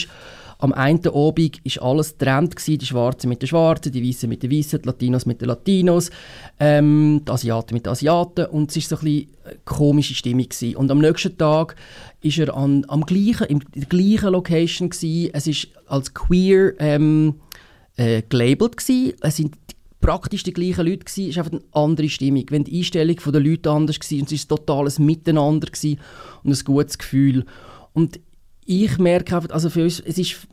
am 0.62 0.74
einen 0.74 1.08
Abend 1.08 1.62
war 1.64 1.84
alles 1.84 2.18
getrennt, 2.18 2.56
die 2.68 2.86
Schwarzen 2.86 3.30
mit 3.30 3.42
den 3.42 3.48
Schwarzen, 3.48 3.94
die 3.94 4.08
Weißen 4.08 4.28
mit 4.28 4.44
den 4.44 4.52
Weißen, 4.52 4.82
die 4.82 4.88
Latinos 4.88 5.26
mit 5.26 5.40
den 5.40 5.48
Latinos, 5.48 6.12
ähm, 6.60 7.22
die 7.26 7.32
Asiaten 7.32 7.74
mit 7.74 7.86
den 7.86 7.92
Asiaten 7.92 8.46
und 8.48 8.76
es 8.76 8.92
war 8.92 8.98
so 8.98 9.06
ein 9.06 9.28
eine 9.46 9.58
komische 9.66 10.14
Stimmung. 10.14 10.50
Gewesen. 10.50 10.76
Und 10.76 10.92
am 10.92 11.00
nächsten 11.00 11.38
Tag 11.38 11.76
war 12.22 12.38
er 12.38 12.56
an, 12.56 12.86
am 12.88 13.06
gleichen, 13.06 13.48
in 13.48 13.64
der 13.74 13.86
gleichen 13.86 14.32
Location. 14.32 14.90
Gewesen. 14.90 15.32
Es 15.34 15.48
war 15.48 15.98
als 15.98 16.14
queer 16.14 16.74
ähm, 16.80 17.36
äh, 17.96 18.22
gelabelt. 18.28 18.78
Gewesen. 18.78 19.14
Es 19.22 19.38
sind 19.38 19.56
praktisch 20.02 20.44
die 20.44 20.54
gleichen 20.54 20.86
Leute 20.86 21.06
es 21.06 21.18
war 21.18 21.46
einfach 21.46 21.52
eine 21.52 21.62
andere 21.72 22.10
Stimmung. 22.10 22.46
Wenn 22.50 22.66
die 22.66 22.78
Einstellung 22.78 23.16
der 23.16 23.42
Leute 23.42 23.72
anders 23.72 23.98
war 24.00 24.20
und 24.20 24.32
es 24.32 24.50
war 24.50 24.58
totales 24.58 25.00
Miteinander 25.00 25.68
gewesen 25.68 26.00
und 26.44 26.52
ein 26.52 26.64
gutes 26.66 26.98
Gefühl. 26.98 27.46
Und 27.94 28.20
ich 28.70 29.00
merke 29.00 29.36
einfach, 29.36 29.50
also 29.50 29.72
für 29.72 29.84
uns, 29.84 30.00
es 30.00 30.20
ist, 30.20 30.48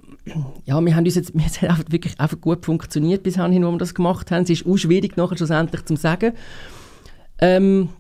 ja, 0.64 0.80
wir 0.80 0.96
haben 0.96 1.04
uns 1.04 1.16
jetzt, 1.16 1.32
es 1.35 1.61
hat 1.61 1.68
einfach 1.68 1.85
wirklich 1.90 2.18
einfach 2.18 2.40
gut 2.40 2.64
funktioniert 2.64 3.23
bis 3.23 3.35
dahin, 3.35 3.62
wo 3.62 3.70
wir 3.70 3.78
das 3.78 3.94
gemacht 3.94 4.30
haben. 4.30 4.44
Es 4.44 4.50
ist 4.50 4.66
auch 4.66 4.78
schwierig 4.78 5.18
nachher 5.18 5.37
schlussendlich 5.37 5.85
zu 5.85 5.96
sagen. 5.96 6.32
Ähm, 7.38 7.90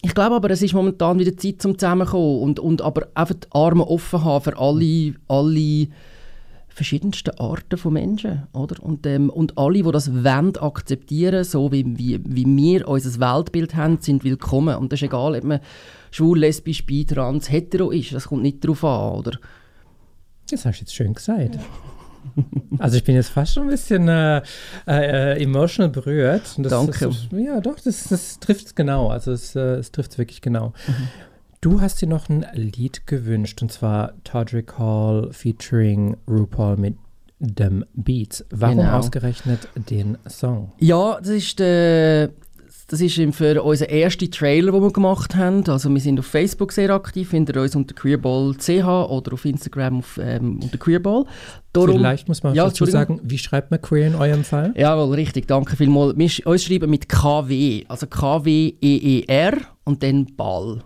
ich 0.00 0.14
glaube 0.14 0.34
aber, 0.34 0.48
es 0.48 0.62
ist 0.62 0.72
momentan 0.72 1.18
wieder 1.18 1.36
Zeit 1.36 1.60
zum 1.60 1.78
Zusammenkommen 1.78 2.40
und, 2.40 2.58
und 2.58 2.80
aber 2.80 3.08
einfach 3.14 3.34
die 3.34 3.48
Arme 3.50 3.86
offen 3.86 4.24
haben 4.24 4.44
für 4.44 4.58
alle, 4.58 5.14
alle 5.28 5.88
verschiedensten 6.70 7.38
Arten 7.38 7.76
von 7.76 7.92
Menschen, 7.92 8.46
oder? 8.52 8.82
Und, 8.82 9.06
ähm, 9.06 9.28
und 9.30 9.58
alle, 9.58 9.82
die 9.82 9.90
das 9.90 10.12
wollen, 10.12 10.56
akzeptieren, 10.56 11.44
so 11.44 11.70
wie, 11.72 11.84
wie, 11.98 12.20
wie 12.24 12.46
wir 12.46 12.88
unser 12.88 13.20
Weltbild 13.20 13.74
haben, 13.74 13.98
sind 14.00 14.24
willkommen. 14.24 14.76
Und 14.76 14.92
das 14.92 15.00
ist 15.00 15.06
egal, 15.06 15.34
ob 15.36 15.44
man 15.44 15.60
schwul, 16.10 16.38
lesbisch, 16.38 16.86
bi, 16.86 17.04
trans, 17.04 17.50
hetero 17.50 17.90
ist. 17.90 18.12
Das 18.12 18.28
kommt 18.28 18.42
nicht 18.42 18.64
darauf 18.64 18.84
an, 18.84 19.12
oder? 19.18 19.38
Das 20.50 20.64
hast 20.64 20.78
du 20.78 20.82
jetzt 20.82 20.94
schön 20.94 21.14
gesagt. 21.14 21.58
Also 22.78 22.96
ich 22.96 23.04
bin 23.04 23.14
jetzt 23.14 23.30
fast 23.30 23.54
schon 23.54 23.64
ein 23.64 23.70
bisschen 23.70 24.06
äh, 24.08 24.42
äh, 24.86 25.42
emotional 25.42 25.90
berührt. 25.90 26.42
Das, 26.58 26.70
Danke. 26.70 27.06
Das, 27.06 27.26
ja, 27.32 27.60
doch, 27.60 27.78
das, 27.80 28.04
das 28.04 28.38
trifft 28.38 28.66
es 28.66 28.74
genau. 28.74 29.08
Also 29.08 29.32
es, 29.32 29.56
äh, 29.56 29.76
es 29.76 29.90
trifft 29.90 30.12
es 30.12 30.18
wirklich 30.18 30.40
genau. 30.40 30.74
Mhm. 30.86 31.08
Du 31.62 31.82
hast 31.82 32.00
dir 32.00 32.08
noch 32.08 32.30
ein 32.30 32.46
Lied 32.54 33.06
gewünscht, 33.06 33.60
und 33.60 33.70
zwar 33.70 34.14
Todrick 34.24 34.78
Hall 34.78 35.28
featuring 35.30 36.16
RuPaul 36.26 36.78
mit 36.78 36.96
dem 37.38 37.84
Beats. 37.92 38.42
Warum 38.48 38.78
genau. 38.78 38.96
ausgerechnet 38.96 39.68
den 39.74 40.16
Song? 40.26 40.72
Ja, 40.78 41.18
das 41.18 41.28
ist 41.28 41.58
der 41.58 42.30
das 42.86 43.00
ist 43.00 43.14
für 43.36 43.62
unseren 43.62 43.88
ersten 43.88 44.30
Trailer, 44.32 44.72
den 44.72 44.82
wir 44.82 44.92
gemacht 44.92 45.36
haben. 45.36 45.62
Also 45.68 45.90
wir 45.90 46.00
sind 46.00 46.18
auf 46.18 46.26
Facebook 46.26 46.72
sehr 46.72 46.90
aktiv, 46.90 47.28
findet 47.28 47.54
ihr 47.54 47.62
uns 47.62 47.76
unter 47.76 47.94
queerball.ch 47.94 48.68
oder 48.68 49.32
auf 49.32 49.44
Instagram 49.44 49.98
auf, 49.98 50.18
ähm, 50.20 50.58
unter 50.60 50.76
queerball. 50.78 51.24
Darum, 51.72 51.98
Vielleicht 51.98 52.26
muss 52.26 52.42
man 52.42 52.54
ja, 52.54 52.64
dazu 52.64 52.86
sagen, 52.86 53.20
wie 53.22 53.38
schreibt 53.38 53.70
man 53.70 53.80
queer 53.80 54.08
in 54.08 54.14
eurem 54.16 54.42
Fall? 54.42 54.72
Jawohl, 54.76 55.14
richtig, 55.14 55.46
danke 55.46 55.76
vielmals. 55.76 56.16
Wir 56.16 56.46
uns 56.46 56.64
schreiben 56.64 56.90
mit 56.90 57.08
KW, 57.08 57.84
also 57.86 58.08
K-W-E-E-R 58.08 59.58
und 59.84 60.02
dann 60.02 60.26
Ball. 60.34 60.82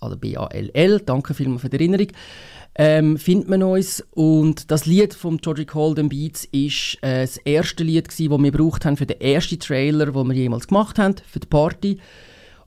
Also 0.00 0.16
B-A-L-L, 0.16 1.00
danke 1.00 1.34
vielmals 1.34 1.62
für 1.62 1.68
die 1.68 1.76
Erinnerung, 1.76 2.08
ähm, 2.74 3.16
findet 3.16 3.48
man 3.48 3.62
uns. 3.62 4.04
Und 4.12 4.70
das 4.70 4.86
Lied 4.86 5.14
von 5.14 5.38
Georgie 5.38 5.66
Holden 5.72 6.08
Beats 6.08 6.44
ist 6.46 6.98
äh, 7.02 7.22
das 7.22 7.38
erste 7.38 7.84
Lied, 7.84 8.08
das 8.08 8.18
wir 8.18 8.28
gebraucht 8.38 8.84
haben 8.84 8.96
für 8.96 9.06
den 9.06 9.20
ersten 9.20 9.58
Trailer, 9.58 10.06
den 10.06 10.28
wir 10.28 10.34
jemals 10.34 10.68
gemacht 10.68 10.98
haben, 10.98 11.16
für 11.26 11.40
die 11.40 11.46
Party. 11.46 11.98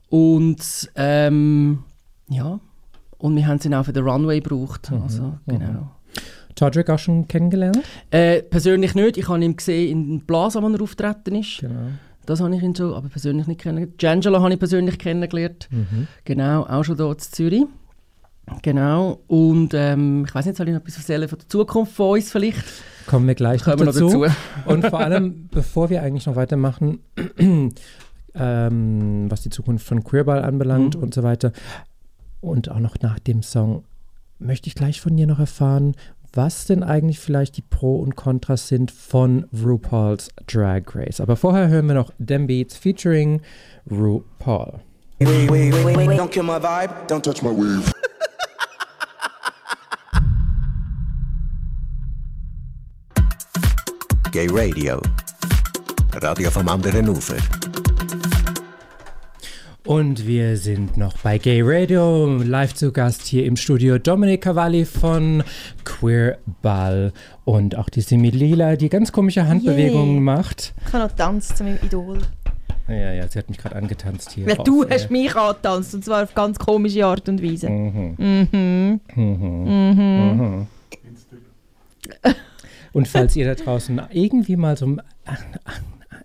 Und 0.08 0.90
ähm, 0.96 1.84
ja, 2.28 2.58
und 3.18 3.36
wir 3.36 3.46
haben 3.46 3.58
es 3.58 3.72
auch 3.72 3.84
für 3.84 3.92
den 3.92 4.04
Runway 4.08 4.40
gebraucht. 4.40 4.90
Mhm, 4.90 5.02
Also, 5.02 5.38
genau. 5.46 5.90
Todrick 6.56 6.90
auch 6.90 6.98
schon 6.98 7.28
kennengelernt? 7.28 7.80
Äh, 8.10 8.42
persönlich 8.42 8.94
nicht. 8.94 9.16
Ich 9.16 9.28
habe 9.28 9.42
ihn 9.42 9.56
gesehen 9.56 10.10
in 10.10 10.26
Plaza, 10.26 10.62
wo 10.62 10.68
er 10.68 10.82
auftreten 10.82 11.36
ist. 11.36 11.60
Genau. 11.60 11.90
Das 12.30 12.40
habe 12.40 12.54
ich 12.54 12.62
ihn 12.62 12.74
so, 12.74 12.94
aber 12.94 13.08
persönlich 13.08 13.46
nicht 13.46 13.60
kennengelernt. 13.60 14.00
D'Angelo 14.00 14.40
habe 14.40 14.52
ich 14.52 14.58
persönlich 14.58 14.98
kennengelernt. 14.98 15.68
Mhm. 15.70 16.06
Genau, 16.24 16.62
auch 16.64 16.84
schon 16.84 16.96
dort 16.96 17.18
in 17.24 17.32
Zürich. 17.32 17.64
Genau. 18.62 19.20
Und 19.28 19.74
ähm, 19.74 20.24
ich 20.26 20.34
weiß 20.34 20.46
nicht, 20.46 20.56
soll 20.56 20.66
ich 20.68 20.74
noch 20.74 20.80
etwas 20.80 20.96
erzählen 20.96 21.28
von 21.28 21.38
der 21.38 21.48
Zukunft 21.48 21.92
von 21.92 22.10
uns 22.18 22.32
vielleicht? 22.32 22.64
Kommen 23.06 23.26
wir 23.28 23.34
gleich 23.34 23.62
Kommen 23.62 23.78
noch 23.84 23.92
dazu. 23.92 24.22
dazu. 24.24 24.34
Und 24.66 24.86
vor 24.86 25.00
allem, 25.00 25.48
bevor 25.52 25.90
wir 25.90 26.02
eigentlich 26.02 26.26
noch 26.26 26.36
weitermachen, 26.36 27.00
ähm, 28.34 29.26
was 29.30 29.42
die 29.42 29.50
Zukunft 29.50 29.86
von 29.86 30.04
Queerball 30.04 30.42
anbelangt 30.44 30.96
Mhm. 30.96 31.02
und 31.02 31.14
so 31.14 31.22
weiter, 31.22 31.52
und 32.40 32.70
auch 32.70 32.78
noch 32.80 32.96
nach 33.00 33.18
dem 33.18 33.42
Song, 33.42 33.84
möchte 34.38 34.68
ich 34.68 34.74
gleich 34.74 35.00
von 35.00 35.16
dir 35.16 35.26
noch 35.26 35.38
erfahren, 35.38 35.94
was 36.32 36.66
denn 36.66 36.82
eigentlich 36.82 37.18
vielleicht 37.18 37.56
die 37.56 37.62
Pro 37.62 37.96
und 37.96 38.16
Kontras 38.16 38.68
sind 38.68 38.90
von 38.90 39.46
RuPaul's 39.52 40.28
Drag 40.46 40.82
Race. 40.94 41.20
Aber 41.20 41.36
vorher 41.36 41.68
hören 41.68 41.86
wir 41.86 41.94
noch 41.94 42.12
Dem 42.18 42.46
Beats 42.46 42.76
featuring 42.76 43.40
RuPaul. 43.90 44.80
Wait, 45.18 45.50
wait, 45.50 45.74
wait, 45.84 45.96
wait, 45.96 46.08
don't 46.18 46.30
kill 46.30 46.44
my 46.44 46.58
vibe, 46.58 46.90
don't 47.06 47.22
touch 47.22 47.42
my 47.42 47.50
weave. 47.50 47.92
Gay 54.32 54.46
Radio. 54.46 55.02
Radio 56.22 56.50
vom 56.50 56.68
anderen 56.68 57.08
Ufer. 57.08 57.36
Und 59.90 60.24
wir 60.24 60.56
sind 60.56 60.96
noch 60.96 61.18
bei 61.18 61.38
Gay 61.38 61.62
Radio, 61.64 62.36
live 62.36 62.74
zu 62.74 62.92
Gast 62.92 63.26
hier 63.26 63.44
im 63.44 63.56
Studio 63.56 63.98
Dominik 63.98 64.42
Cavalli 64.42 64.84
von 64.84 65.42
Queer 65.84 66.38
Ball 66.62 67.12
und 67.44 67.76
auch 67.76 67.88
die 67.88 68.00
Simi 68.00 68.30
Lila, 68.30 68.76
die 68.76 68.88
ganz 68.88 69.10
komische 69.10 69.48
Handbewegungen 69.48 70.14
Yay. 70.14 70.20
macht. 70.20 70.74
Ich 70.86 70.92
habe 70.92 71.02
noch 71.02 71.10
getanzt 71.10 71.56
zu 71.56 71.64
meinem 71.64 71.80
Idol. 71.82 72.18
Ja, 72.86 73.14
ja, 73.14 73.26
sie 73.26 73.36
hat 73.36 73.48
mich 73.48 73.58
gerade 73.58 73.74
angetanzt 73.74 74.30
hier. 74.30 74.46
Weil 74.46 74.58
off 74.58 74.64
du 74.64 74.88
hast 74.88 75.10
mich 75.10 75.34
angetanzt 75.34 75.92
und 75.92 76.04
zwar 76.04 76.22
auf 76.22 76.34
ganz 76.34 76.56
komische 76.60 77.04
Art 77.04 77.28
und 77.28 77.42
Weise. 77.42 77.68
Mhm. 77.68 79.00
Mhm. 79.16 80.66
Und 82.92 83.08
falls 83.08 83.34
ihr 83.34 83.44
da 83.44 83.56
draußen 83.56 84.00
irgendwie 84.12 84.54
mal 84.54 84.76
so 84.76 84.96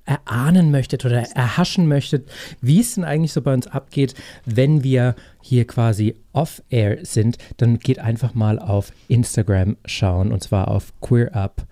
erahnen 0.05 0.71
möchtet 0.71 1.05
oder 1.05 1.21
erhaschen 1.35 1.87
möchtet, 1.87 2.29
wie 2.61 2.79
es 2.79 2.95
denn 2.95 3.03
eigentlich 3.03 3.33
so 3.33 3.41
bei 3.41 3.53
uns 3.53 3.67
abgeht, 3.67 4.13
wenn 4.45 4.83
wir 4.83 5.15
hier 5.41 5.65
quasi 5.65 6.15
off-air 6.33 6.99
sind, 7.03 7.37
dann 7.57 7.79
geht 7.79 7.99
einfach 7.99 8.33
mal 8.33 8.59
auf 8.59 8.91
Instagram 9.07 9.77
schauen 9.85 10.31
und 10.31 10.43
zwar 10.43 10.69
auf 10.69 10.93
Queer 11.01 11.35
Up. 11.35 11.63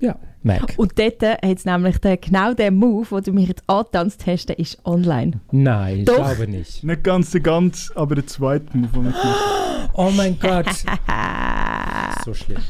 Ja, 0.00 0.16
Mac. 0.42 0.74
Und 0.78 0.98
dort 0.98 1.22
hat 1.22 1.38
es 1.42 1.64
nämlich 1.64 1.98
den, 1.98 2.18
genau 2.20 2.54
der 2.54 2.70
Move, 2.70 3.06
den 3.10 3.24
du 3.24 3.32
mich 3.32 3.48
jetzt 3.48 3.62
angetanzt 3.66 4.26
hast, 4.26 4.48
der 4.48 4.58
ist 4.58 4.84
online. 4.86 5.40
Nein, 5.50 5.98
ich 5.98 6.04
Doch. 6.06 6.16
glaube 6.16 6.48
nicht. 6.48 6.82
Nicht 6.82 7.04
ganz 7.04 7.30
der 7.30 7.42
ganz, 7.42 7.92
aber 7.94 8.14
der 8.14 8.26
zweite 8.26 8.76
Move, 8.76 8.88
den 8.92 9.02
gemacht. 9.02 9.90
Oh 9.92 10.10
mein 10.10 10.38
Gott. 10.38 10.66
so 12.24 12.32
schlimm. 12.32 12.62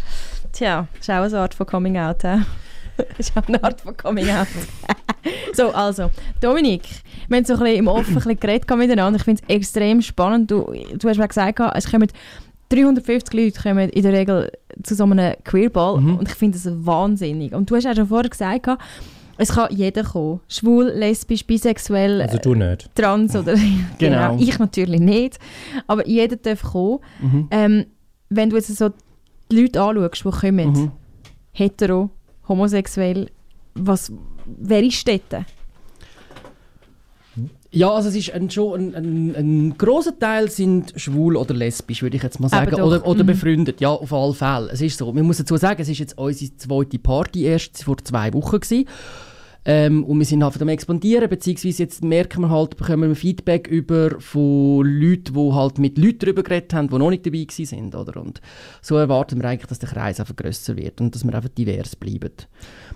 Tja, 0.53 0.89
ist 0.99 1.09
auch 1.09 1.15
eine 1.15 1.39
Art 1.39 1.55
von 1.55 1.67
Coming 1.67 1.97
Out. 1.99 2.23
He? 2.23 2.41
ist 3.19 3.37
auch 3.37 3.47
eine 3.49 3.63
Art 3.63 3.81
von 3.81 3.97
Coming 3.97 4.29
Out. 4.31 4.47
so, 5.55 5.71
also, 5.71 6.11
Dominik, 6.41 6.83
wir 7.29 7.37
haben 7.39 7.45
so 7.45 7.55
ein 7.55 7.59
bisschen 7.61 7.77
im 7.79 7.89
Offen 7.89 8.11
ein 8.13 8.15
bisschen 8.15 8.41
geredet 8.41 8.71
miteinander. 8.77 9.19
Ich 9.19 9.25
finde 9.25 9.43
es 9.47 9.55
extrem 9.55 10.03
spannend. 10.03 10.51
Du, 10.51 10.73
du 10.99 11.09
hast 11.09 11.19
mir 11.19 11.29
gesagt, 11.29 11.61
es 11.75 11.91
kommen 11.91 12.09
350 12.71 13.33
Leute 13.35 13.61
kommen 13.61 13.89
in 13.91 14.03
der 14.03 14.13
Regel 14.13 14.53
zu 14.83 14.95
so 14.95 15.05
einem 15.05 15.35
Queerball 15.45 15.95
und 15.95 16.29
ich 16.29 16.35
finde 16.35 16.57
das 16.59 16.71
wahnsinnig. 16.87 17.53
Und 17.53 17.69
du 17.71 17.75
hast 17.77 17.87
auch 17.87 17.95
schon 17.97 18.07
vorher 18.07 18.31
gesagt, 18.31 18.69
es 19.39 19.49
kann 19.55 19.75
jeder 19.75 20.05
kommen. 20.05 20.41
Schwul, 20.49 20.85
lesbisch, 20.95 21.45
bisexuell, 21.47 22.21
Also 22.23 22.39
du 22.39 22.55
nicht. 22.55 22.95
trans 22.95 23.35
oder 23.35 23.55
Genau. 23.99 24.37
Ich 24.39 24.59
natürlich 24.59 25.01
nicht. 25.01 25.39
Aber 25.87 26.07
jeder 26.07 26.37
darf 26.37 26.63
kommen. 26.63 26.99
Mhm. 27.21 27.49
Ähm, 27.51 27.87
wenn 28.29 28.51
du 28.51 28.57
jetzt 28.57 28.69
so 28.77 28.91
die 29.51 29.63
Leute 29.63 29.81
anschaust, 29.83 30.25
die 30.25 30.31
kommen, 30.31 30.71
Mhm. 30.73 30.93
hetero, 31.53 32.11
homosexuell, 32.51 33.31
was, 33.75 34.13
wer 34.45 34.83
ist 34.83 35.07
dort? 35.07 35.47
Ja, 37.73 37.91
also 37.93 38.09
es 38.09 38.17
ist 38.17 38.33
ein, 38.33 38.51
schon 38.51 38.81
ein, 38.81 38.95
ein, 38.97 39.37
ein 39.37 39.79
großer 39.79 40.19
Teil 40.19 40.51
sind 40.51 40.93
schwul 40.97 41.37
oder 41.37 41.55
lesbisch, 41.55 42.03
würde 42.03 42.17
ich 42.17 42.23
jetzt 42.23 42.41
mal 42.41 42.49
sagen. 42.49 42.75
Oder, 42.75 43.07
oder 43.07 43.23
mhm. 43.23 43.29
befreundet, 43.29 43.81
ja, 43.81 43.91
auf 43.91 44.13
alle 44.13 44.35
Fälle. 44.35 44.71
Es 44.73 44.81
ist 44.81 44.99
so. 44.99 45.13
Man 45.13 45.25
muss 45.25 45.39
dazu 45.39 45.57
sagen, 45.57 45.81
es 45.81 45.89
ist 45.89 46.01
jetzt 46.01 46.19
unsere 46.19 46.57
zweite 46.57 46.99
Party 46.99 47.45
erst 47.45 47.85
vor 47.85 47.97
zwei 47.99 48.33
Wochen 48.35 48.59
gewesen. 48.59 48.89
Ähm, 49.65 50.05
und 50.05 50.19
wir 50.19 50.25
sind 50.25 50.43
halt 50.43 50.61
am 50.63 50.69
expandieren, 50.69 51.29
beziehungsweise 51.29 51.83
jetzt 51.83 52.03
merken 52.03 52.43
wir 52.43 52.51
halt, 52.51 52.77
bekommen 52.77 53.11
wir 53.11 53.17
Feedback 53.17 53.69
über 53.69 54.19
von 54.19 54.87
Leuten, 54.87 55.35
die 55.35 55.53
halt 55.53 55.79
mit 55.79 55.99
Leuten 55.99 56.21
darüber 56.21 56.43
geredet 56.43 56.73
haben, 56.73 56.89
die 56.89 56.99
noch 56.99 57.11
nicht 57.11 57.27
dabei 57.27 57.47
sind, 57.49 57.95
oder? 57.95 58.21
Und 58.21 58.41
so 58.81 58.97
erwarten 58.97 59.41
wir 59.41 59.49
eigentlich, 59.49 59.69
dass 59.69 59.79
der 59.79 59.91
Kreis 59.91 60.19
einfach 60.19 60.35
grösser 60.35 60.77
wird 60.77 61.01
und 61.01 61.15
dass 61.15 61.25
wir 61.25 61.35
einfach 61.35 61.51
divers 61.51 61.95
bleiben. 61.95 62.33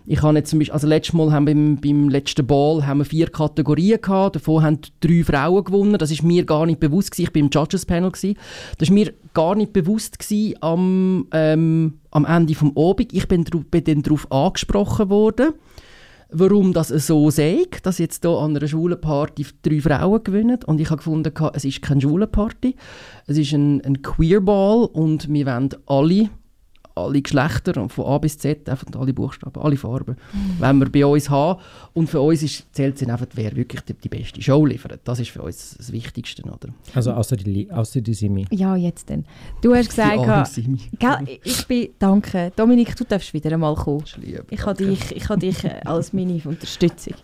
Ich 0.06 0.22
habe 0.22 0.36
jetzt 0.36 0.50
zum 0.50 0.58
Beispiel, 0.58 0.72
also 0.72 0.86
letztes 0.86 1.14
Mal 1.14 1.32
haben 1.32 1.46
wir 1.46 1.54
beim, 1.54 1.80
beim 1.80 2.08
letzten 2.08 2.46
Ball 2.46 2.86
haben 2.86 2.98
wir 2.98 3.04
vier 3.04 3.28
Kategorien 3.28 4.00
gehabt, 4.00 4.36
davon 4.36 4.62
haben 4.62 4.78
drei 5.00 5.22
Frauen 5.22 5.64
gewonnen, 5.64 5.98
das 5.98 6.10
ist 6.10 6.22
mir 6.22 6.44
gar 6.44 6.66
nicht 6.66 6.80
bewusst 6.80 7.10
gewesen, 7.10 7.26
ich 7.26 7.32
bin 7.32 7.44
im 7.46 7.50
Judges 7.50 7.86
Panel 7.86 8.10
gewesen. 8.10 8.38
Das 8.78 8.88
ist 8.88 8.94
mir 8.94 9.12
gar 9.34 9.54
nicht 9.54 9.72
bewusst 9.72 10.18
gewesen 10.18 10.56
am, 10.60 11.26
ähm, 11.32 11.94
am 12.10 12.24
Ende 12.24 12.54
vom 12.54 12.76
Abend. 12.76 13.12
Ich 13.12 13.28
bin, 13.28 13.44
bin 13.44 13.84
dann 13.84 14.02
darauf 14.02 14.30
angesprochen 14.30 15.10
worden, 15.10 15.54
warum 16.34 16.72
das 16.72 16.88
so 16.88 17.30
sei, 17.30 17.64
dass 17.82 17.98
jetzt 17.98 18.24
hier 18.24 18.36
an 18.36 18.56
einer 18.56 18.66
schwulen 18.66 19.00
drei 19.62 19.80
Frauen 19.80 20.22
gewinnen. 20.24 20.58
Und 20.66 20.80
ich 20.80 20.90
habe 20.90 20.98
gefunden, 20.98 21.32
es 21.54 21.64
ist 21.64 21.82
keine 21.82 22.00
schwule 22.00 22.26
Party, 22.26 22.76
es 23.26 23.38
ist 23.38 23.52
ein, 23.52 23.80
ein 23.84 24.02
Queerball 24.02 24.86
und 24.92 25.32
wir 25.32 25.46
wollen 25.46 25.70
alle 25.86 26.30
alle 26.96 27.20
Geschlechter 27.22 27.80
und 27.82 27.92
von 27.92 28.06
A 28.06 28.18
bis 28.18 28.38
Z, 28.38 28.68
einfach 28.68 28.86
alle 28.96 29.12
Buchstaben, 29.12 29.60
alle 29.60 29.76
Farben, 29.76 30.16
wenn 30.60 30.78
wir 30.78 30.88
bei 30.90 31.04
uns 31.04 31.28
haben. 31.28 31.60
Und 31.92 32.08
für 32.08 32.20
uns 32.20 32.42
ist, 32.42 32.72
zählt 32.72 33.00
es 33.00 33.08
einfach, 33.08 33.26
wer 33.34 33.54
wirklich 33.56 33.80
die, 33.82 33.94
die 33.94 34.08
beste 34.08 34.40
Show 34.40 34.64
liefert. 34.64 35.00
Das 35.04 35.18
ist 35.18 35.30
für 35.30 35.42
uns 35.42 35.74
das 35.76 35.90
Wichtigste, 35.92 36.42
oder? 36.44 36.68
Also 36.94 37.12
außer 37.12 37.36
die, 37.36 37.70
außer 37.70 38.00
die 38.00 38.14
Simi. 38.14 38.46
Ja, 38.50 38.76
jetzt 38.76 39.08
denn. 39.08 39.24
Du 39.60 39.74
hast 39.74 39.88
gesagt, 39.90 40.46
Simi. 40.48 40.78
gell, 40.98 41.38
ich 41.42 41.66
bin, 41.66 41.88
danke. 41.98 42.52
Dominik, 42.54 42.94
du 42.96 43.04
darfst 43.04 43.34
wieder 43.34 43.50
einmal 43.52 43.74
kommen. 43.74 44.04
Lieb. 44.20 44.44
Ich 44.50 44.64
habe 44.64 44.84
dich, 44.84 45.16
ich 45.16 45.28
habe 45.28 45.40
dich 45.40 45.64
äh, 45.64 45.80
als 45.84 46.12
meine 46.12 46.40
Unterstützung. 46.44 47.14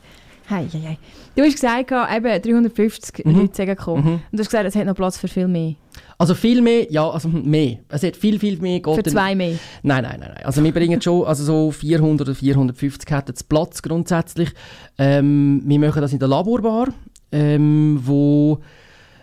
Hey, 0.49 0.67
hey, 0.73 0.81
hey. 0.81 0.99
Du 1.37 1.45
hast 1.45 1.53
gesagt, 1.53 1.93
eben 1.93 2.43
350 2.43 3.25
Mhm. 3.25 3.37
Leute 3.41 3.55
sind 3.55 3.67
gekommen. 3.67 4.05
Und 4.15 4.21
du 4.33 4.39
hast 4.41 4.49
gesagt, 4.49 4.67
es 4.67 4.75
hat 4.75 4.85
noch 4.85 4.97
Platz 4.97 5.17
für 5.17 5.29
viel 5.29 5.47
mehr. 5.47 5.75
Also 6.21 6.35
viel 6.35 6.61
mehr, 6.61 6.87
ja, 6.93 7.09
also 7.09 7.31
mehr. 7.31 7.79
Es 7.89 8.03
hat 8.03 8.15
viel, 8.15 8.39
viel 8.39 8.59
mehr. 8.59 8.81
geht 8.81 8.95
Für 8.95 9.03
zwei 9.03 9.35
mehr. 9.35 9.55
Nein, 9.83 10.03
nein, 10.03 10.21
nein, 10.21 10.33
nein. 10.35 10.45
Also 10.45 10.63
wir 10.63 10.71
bringen 10.71 11.01
schon, 11.01 11.25
also 11.25 11.45
so 11.45 11.71
400 11.71 12.29
oder 12.29 12.35
450 12.35 13.11
hätten 13.11 13.33
es 13.35 13.43
Platz 13.43 13.81
grundsätzlich. 13.81 14.51
Ähm, 14.99 15.63
wir 15.65 15.79
machen 15.79 16.03
das 16.03 16.13
in 16.13 16.19
der 16.19 16.29
Laborbar, 16.29 16.89
ähm, 17.33 18.03
wo 18.05 18.59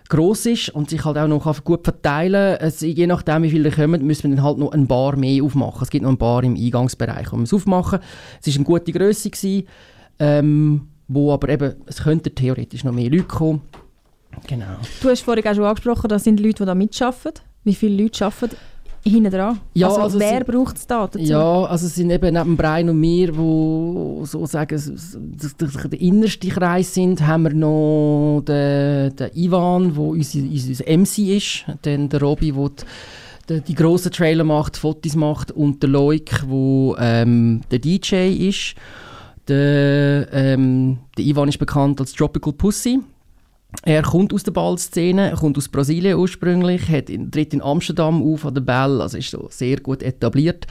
gross 0.09 0.47
ist 0.47 0.69
und 0.69 0.89
sich 0.89 1.05
halt 1.05 1.19
auch 1.19 1.27
noch 1.27 1.43
kann 1.43 1.55
gut 1.63 1.83
verteilen 1.83 2.57
es, 2.59 2.81
Je 2.81 3.05
nachdem, 3.05 3.43
wie 3.43 3.51
viele 3.51 3.69
kommen, 3.69 4.03
müssen 4.03 4.31
wir 4.31 4.35
dann 4.35 4.43
halt 4.43 4.57
noch 4.57 4.71
ein 4.71 4.87
Bar 4.87 5.17
mehr 5.17 5.43
aufmachen. 5.43 5.83
Es 5.83 5.91
gibt 5.91 6.01
noch 6.01 6.09
ein 6.09 6.17
Bar 6.17 6.43
im 6.43 6.55
Eingangsbereich, 6.55 7.31
wo 7.31 7.37
wir 7.37 7.43
es 7.43 7.53
aufmachen. 7.53 7.99
Es 8.41 8.47
war 8.47 8.55
eine 8.55 8.63
gute 8.63 8.91
Größe, 8.91 9.29
gewesen, 9.29 9.67
ähm, 10.17 10.87
wo 11.07 11.31
aber 11.31 11.49
eben, 11.49 11.75
es 11.85 12.01
könnten 12.01 12.33
theoretisch 12.33 12.83
noch 12.83 12.91
mehr 12.91 13.11
Leute 13.11 13.25
kommen. 13.25 13.61
Genau. 14.45 14.65
Du 15.01 15.09
hast 15.09 15.21
vorhin 15.21 15.45
auch 15.47 15.55
schon 15.55 15.63
angesprochen, 15.63 16.07
das 16.09 16.23
sind 16.23 16.39
Leute, 16.39 16.63
die 16.63 16.65
da 16.65 16.75
mitarbeiten. 16.75 17.41
Wie 17.63 17.75
viele 17.75 18.03
Leute 18.03 18.25
arbeiten 18.25 18.55
hinten 19.09 19.31
dran? 19.31 19.59
Ja, 19.73 19.87
also, 19.87 20.01
also 20.01 20.19
wer 20.19 20.43
braucht 20.43 20.77
es 20.77 20.87
da 20.87 21.07
dazu? 21.07 21.19
Ja, 21.19 21.63
also 21.65 21.87
es 21.87 21.95
sind 21.95 22.09
eben 22.09 22.33
neben 22.33 22.57
Brian 22.57 22.89
und 22.89 22.99
mir, 22.99 23.35
wo 23.35 24.23
sozusagen 24.25 24.79
der 25.91 26.01
innerste 26.01 26.47
Kreis 26.49 26.93
sind, 26.93 27.25
haben 27.25 27.43
wir 27.43 27.53
noch 27.53 28.43
den, 28.45 29.15
den 29.15 29.29
Ivan, 29.33 29.95
wo 29.95 30.11
unser, 30.11 30.39
unser 30.39 30.83
MC 30.85 31.17
ist, 31.37 31.65
dann 31.83 32.09
der 32.09 32.21
Robby, 32.21 32.55
wo 32.55 32.69
die, 32.69 32.83
die, 33.49 33.61
die 33.61 33.75
grossen 33.75 34.11
Trailer 34.11 34.43
macht, 34.43 34.77
Fotos 34.77 35.15
macht 35.15 35.51
und 35.51 35.81
der 35.81 35.89
Loik, 35.89 36.43
wo 36.47 36.95
ähm, 36.99 37.61
der 37.71 37.79
DJ 37.79 38.47
ist. 38.49 38.75
Der, 39.47 40.27
ähm, 40.33 40.97
der 41.17 41.23
Ivan 41.25 41.47
ist 41.47 41.57
bekannt 41.57 42.01
als 42.01 42.11
Tropical 42.11 42.51
Pussy. 42.51 42.99
Er 43.83 44.01
kommt 44.01 44.33
aus 44.33 44.43
der 44.43 44.51
Ballszene, 44.51 45.33
kommt 45.39 45.57
aus 45.57 45.69
Brasilien 45.69 46.17
ursprünglich, 46.17 46.89
hat 46.89 47.09
in, 47.09 47.31
tritt 47.31 47.53
in 47.53 47.61
Amsterdam 47.61 48.21
auf 48.21 48.45
an 48.45 48.53
der 48.53 48.61
Ball, 48.61 49.01
also 49.01 49.17
ist 49.17 49.31
so 49.31 49.47
sehr 49.49 49.77
gut 49.77 50.03
etabliert. 50.03 50.67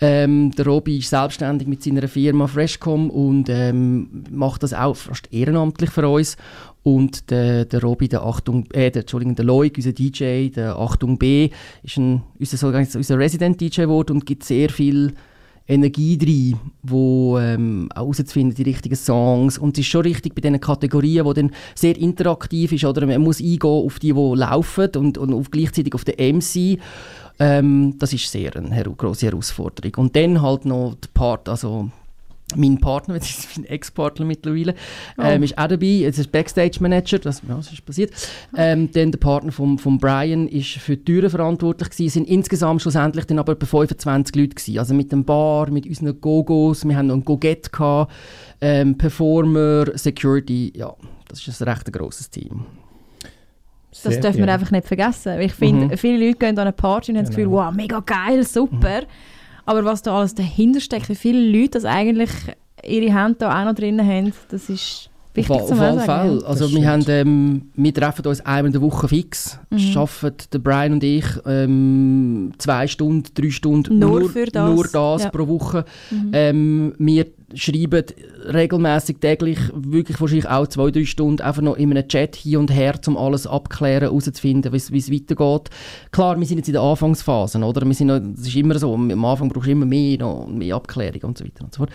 Ähm, 0.00 0.50
der 0.50 0.66
Robi 0.66 0.98
ist 0.98 1.10
selbstständig 1.10 1.68
mit 1.68 1.82
seiner 1.82 2.08
Firma 2.08 2.46
Freshcom 2.46 3.10
und 3.10 3.48
ähm, 3.48 4.24
macht 4.30 4.62
das 4.62 4.74
auch 4.74 4.96
fast 4.96 5.32
ehrenamtlich 5.32 5.90
für 5.90 6.08
uns. 6.08 6.36
Und 6.82 7.30
der, 7.30 7.64
der 7.64 7.80
Robi, 7.80 8.08
der 8.08 8.22
Achtung, 8.22 8.66
äh, 8.72 8.90
der, 8.90 9.02
Entschuldigung, 9.02 9.36
der 9.36 9.44
Loik, 9.44 9.76
unser 9.76 9.92
DJ, 9.92 10.48
der 10.48 10.76
Achtung 10.76 11.16
B, 11.16 11.50
ist 11.82 11.96
ein, 11.96 12.22
unser, 12.38 12.76
unser 12.76 13.18
Resident 13.18 13.60
DJ 13.60 13.82
geworden 13.82 14.16
und 14.16 14.26
gibt 14.26 14.44
sehr 14.44 14.68
viel 14.68 15.14
Energie 15.66 16.18
drin, 16.18 16.58
wo 16.82 17.38
ähm, 17.38 17.88
herauszufinden, 17.94 18.54
die 18.54 18.70
richtigen 18.70 18.96
Songs. 18.96 19.56
Und 19.56 19.78
es 19.78 19.84
ist 19.84 19.90
schon 19.90 20.02
richtig 20.02 20.34
bei 20.34 20.42
diesen 20.42 20.60
Kategorien, 20.60 21.24
wo 21.24 21.32
dann 21.32 21.52
sehr 21.74 21.96
interaktiv 21.96 22.72
ist, 22.72 22.84
oder 22.84 23.06
man 23.06 23.22
muss 23.22 23.40
eingehen 23.40 23.70
auf 23.70 23.98
die, 23.98 24.12
die 24.12 24.34
laufen 24.34 24.90
und, 24.96 25.16
und 25.16 25.32
auf 25.32 25.50
gleichzeitig 25.50 25.94
auf 25.94 26.04
den 26.04 26.36
MC. 26.36 26.78
Ähm, 27.38 27.94
das 27.98 28.12
ist 28.12 28.30
sehr 28.30 28.54
eine 28.56 28.74
her 28.74 28.92
grosse 28.96 29.26
Herausforderung. 29.26 29.92
Und 29.96 30.16
dann 30.16 30.42
halt 30.42 30.66
noch 30.66 30.96
der 30.96 31.08
Part, 31.14 31.48
also 31.48 31.90
mein 32.56 32.78
Partner, 32.78 33.14
das 33.18 33.28
ist 33.30 33.56
mein 33.56 33.66
Ex-Partner 33.66 34.24
mittlerweile, 34.26 34.74
Oh. 35.16 35.22
ähm, 35.22 35.42
ist 35.42 35.56
auch 35.58 35.68
dabei. 35.68 36.04
Es 36.06 36.18
ist 36.18 36.30
Backstage-Manager, 36.32 37.18
das, 37.18 37.42
ja, 37.48 37.54
das 37.56 37.72
ist 37.72 37.84
passiert. 37.84 38.12
Ähm, 38.56 38.90
dann 38.92 39.10
der 39.12 39.18
Partner 39.18 39.52
von 39.52 39.78
vom 39.78 39.98
Brian 39.98 40.48
ist 40.48 40.70
für 40.78 40.96
die 40.96 41.04
Türen 41.04 41.30
verantwortlich 41.30 41.90
gewesen. 41.90 42.06
Es 42.06 42.12
sind 42.14 42.28
insgesamt 42.28 42.82
schlussendlich 42.82 43.24
dann 43.26 43.38
aber 43.38 43.52
etwa 43.52 43.66
25 43.66 44.34
Leute 44.36 44.54
gewesen. 44.54 44.78
Also 44.78 44.94
mit 44.94 45.10
dem 45.12 45.24
Bar, 45.24 45.70
mit 45.70 45.86
unseren 45.86 46.20
Gogos, 46.20 46.84
wir 46.86 46.96
haben 46.96 47.06
noch 47.08 47.14
ein 47.16 47.24
Goget 47.24 47.72
gehabt, 47.72 48.12
ähm, 48.60 48.96
Performer, 48.96 49.86
Security, 49.96 50.72
ja, 50.76 50.92
das 51.28 51.46
ist 51.46 51.60
ein 51.62 51.68
recht 51.68 51.92
grosses 51.92 52.30
Team. 52.30 52.64
Das 53.90 54.02
Sehr 54.12 54.20
dürfen 54.20 54.38
wir 54.40 54.52
einfach 54.52 54.72
nicht 54.72 54.86
vergessen. 54.88 55.38
Ich 55.40 55.52
finde, 55.54 55.86
Mhm. 55.86 55.96
viele 55.96 56.26
Leute 56.26 56.38
gehen 56.38 56.58
an 56.58 56.58
eine 56.58 56.72
Party 56.72 57.12
und 57.12 57.18
haben 57.18 57.24
das 57.26 57.30
Gefühl, 57.34 57.44
Genau. 57.48 57.56
wow, 57.58 57.72
mega 57.74 58.00
geil, 58.00 58.42
super. 58.44 59.02
Aber 59.66 59.84
was 59.84 60.02
da 60.02 60.18
alles 60.18 60.34
dahinter 60.34 60.80
steckt, 60.80 61.08
wie 61.08 61.14
viele 61.14 61.40
Leute 61.50 61.70
das 61.70 61.84
eigentlich 61.84 62.30
ihre 62.86 63.14
Hände 63.14 63.36
da 63.38 63.60
auch 63.60 63.64
noch 63.64 63.74
drin 63.74 64.00
haben, 64.06 64.32
das 64.50 64.68
ist 64.68 65.08
wichtig 65.32 65.50
auf, 65.56 65.66
zu 65.66 65.74
auf 65.74 65.80
alle. 65.80 66.00
Fälle. 66.00 66.46
Also 66.46 66.64
Das 66.66 66.74
wir, 66.74 66.88
haben, 66.88 67.04
ähm, 67.08 67.62
wir 67.74 67.94
treffen 67.94 68.26
uns 68.26 68.40
einmal 68.40 68.66
in 68.66 68.72
der 68.72 68.82
Woche 68.82 69.08
fix. 69.08 69.58
Mhm. 69.70 69.96
Arbeiten 69.96 70.46
der 70.52 70.58
Brian 70.58 70.92
und 70.92 71.04
ich 71.04 71.24
ähm, 71.46 72.52
zwei 72.58 72.86
Stunden, 72.86 73.24
drei 73.34 73.50
Stunden 73.50 73.98
Nur 73.98 74.28
für 74.30 74.46
das. 74.46 74.70
nur 74.70 74.84
das 74.84 75.24
Ja. 75.24 75.30
pro 75.30 75.48
Woche. 75.48 75.84
Mhm. 76.10 76.30
Ähm, 76.32 76.94
wir 76.98 77.26
schreiben 77.54 78.04
regelmäßig 78.52 79.18
täglich, 79.18 79.58
wirklich 79.74 80.20
wahrscheinlich 80.20 80.48
auch 80.48 80.66
zwei, 80.66 80.90
drei 80.90 81.04
Stunden, 81.04 81.42
einfach 81.42 81.62
noch 81.62 81.76
in 81.76 81.90
einem 81.90 82.08
Chat 82.08 82.36
hin 82.36 82.56
und 82.58 82.72
her, 82.72 82.94
um 83.06 83.16
alles 83.16 83.46
abklären, 83.46 84.02
herauszufinden, 84.04 84.72
wie 84.72 84.76
es- 84.76 84.90
wie 84.92 84.98
es 84.98 85.12
weitergeht. 85.12 85.70
Klar, 86.10 86.38
wir 86.38 86.46
sind 86.46 86.58
jetzt 86.58 86.68
in 86.68 86.72
der 86.74 86.82
Anfangsphase, 86.82 87.58
oder? 87.58 87.84
Wir 87.86 87.94
sind 87.94 88.06
noch, 88.06 88.18
das 88.20 88.46
ist 88.46 88.56
immer 88.56 88.78
so, 88.78 88.94
am 88.94 89.24
Anfang 89.24 89.48
brauchst 89.50 89.66
du 89.66 89.72
immer 89.72 89.86
mehr, 89.86 90.18
noch 90.18 90.46
mehr 90.46 90.76
Abklärung 90.76 91.20
und 91.24 91.38
so 91.38 91.44
weiter 91.44 91.64
und 91.64 91.74
so 91.74 91.78
fort. 91.78 91.90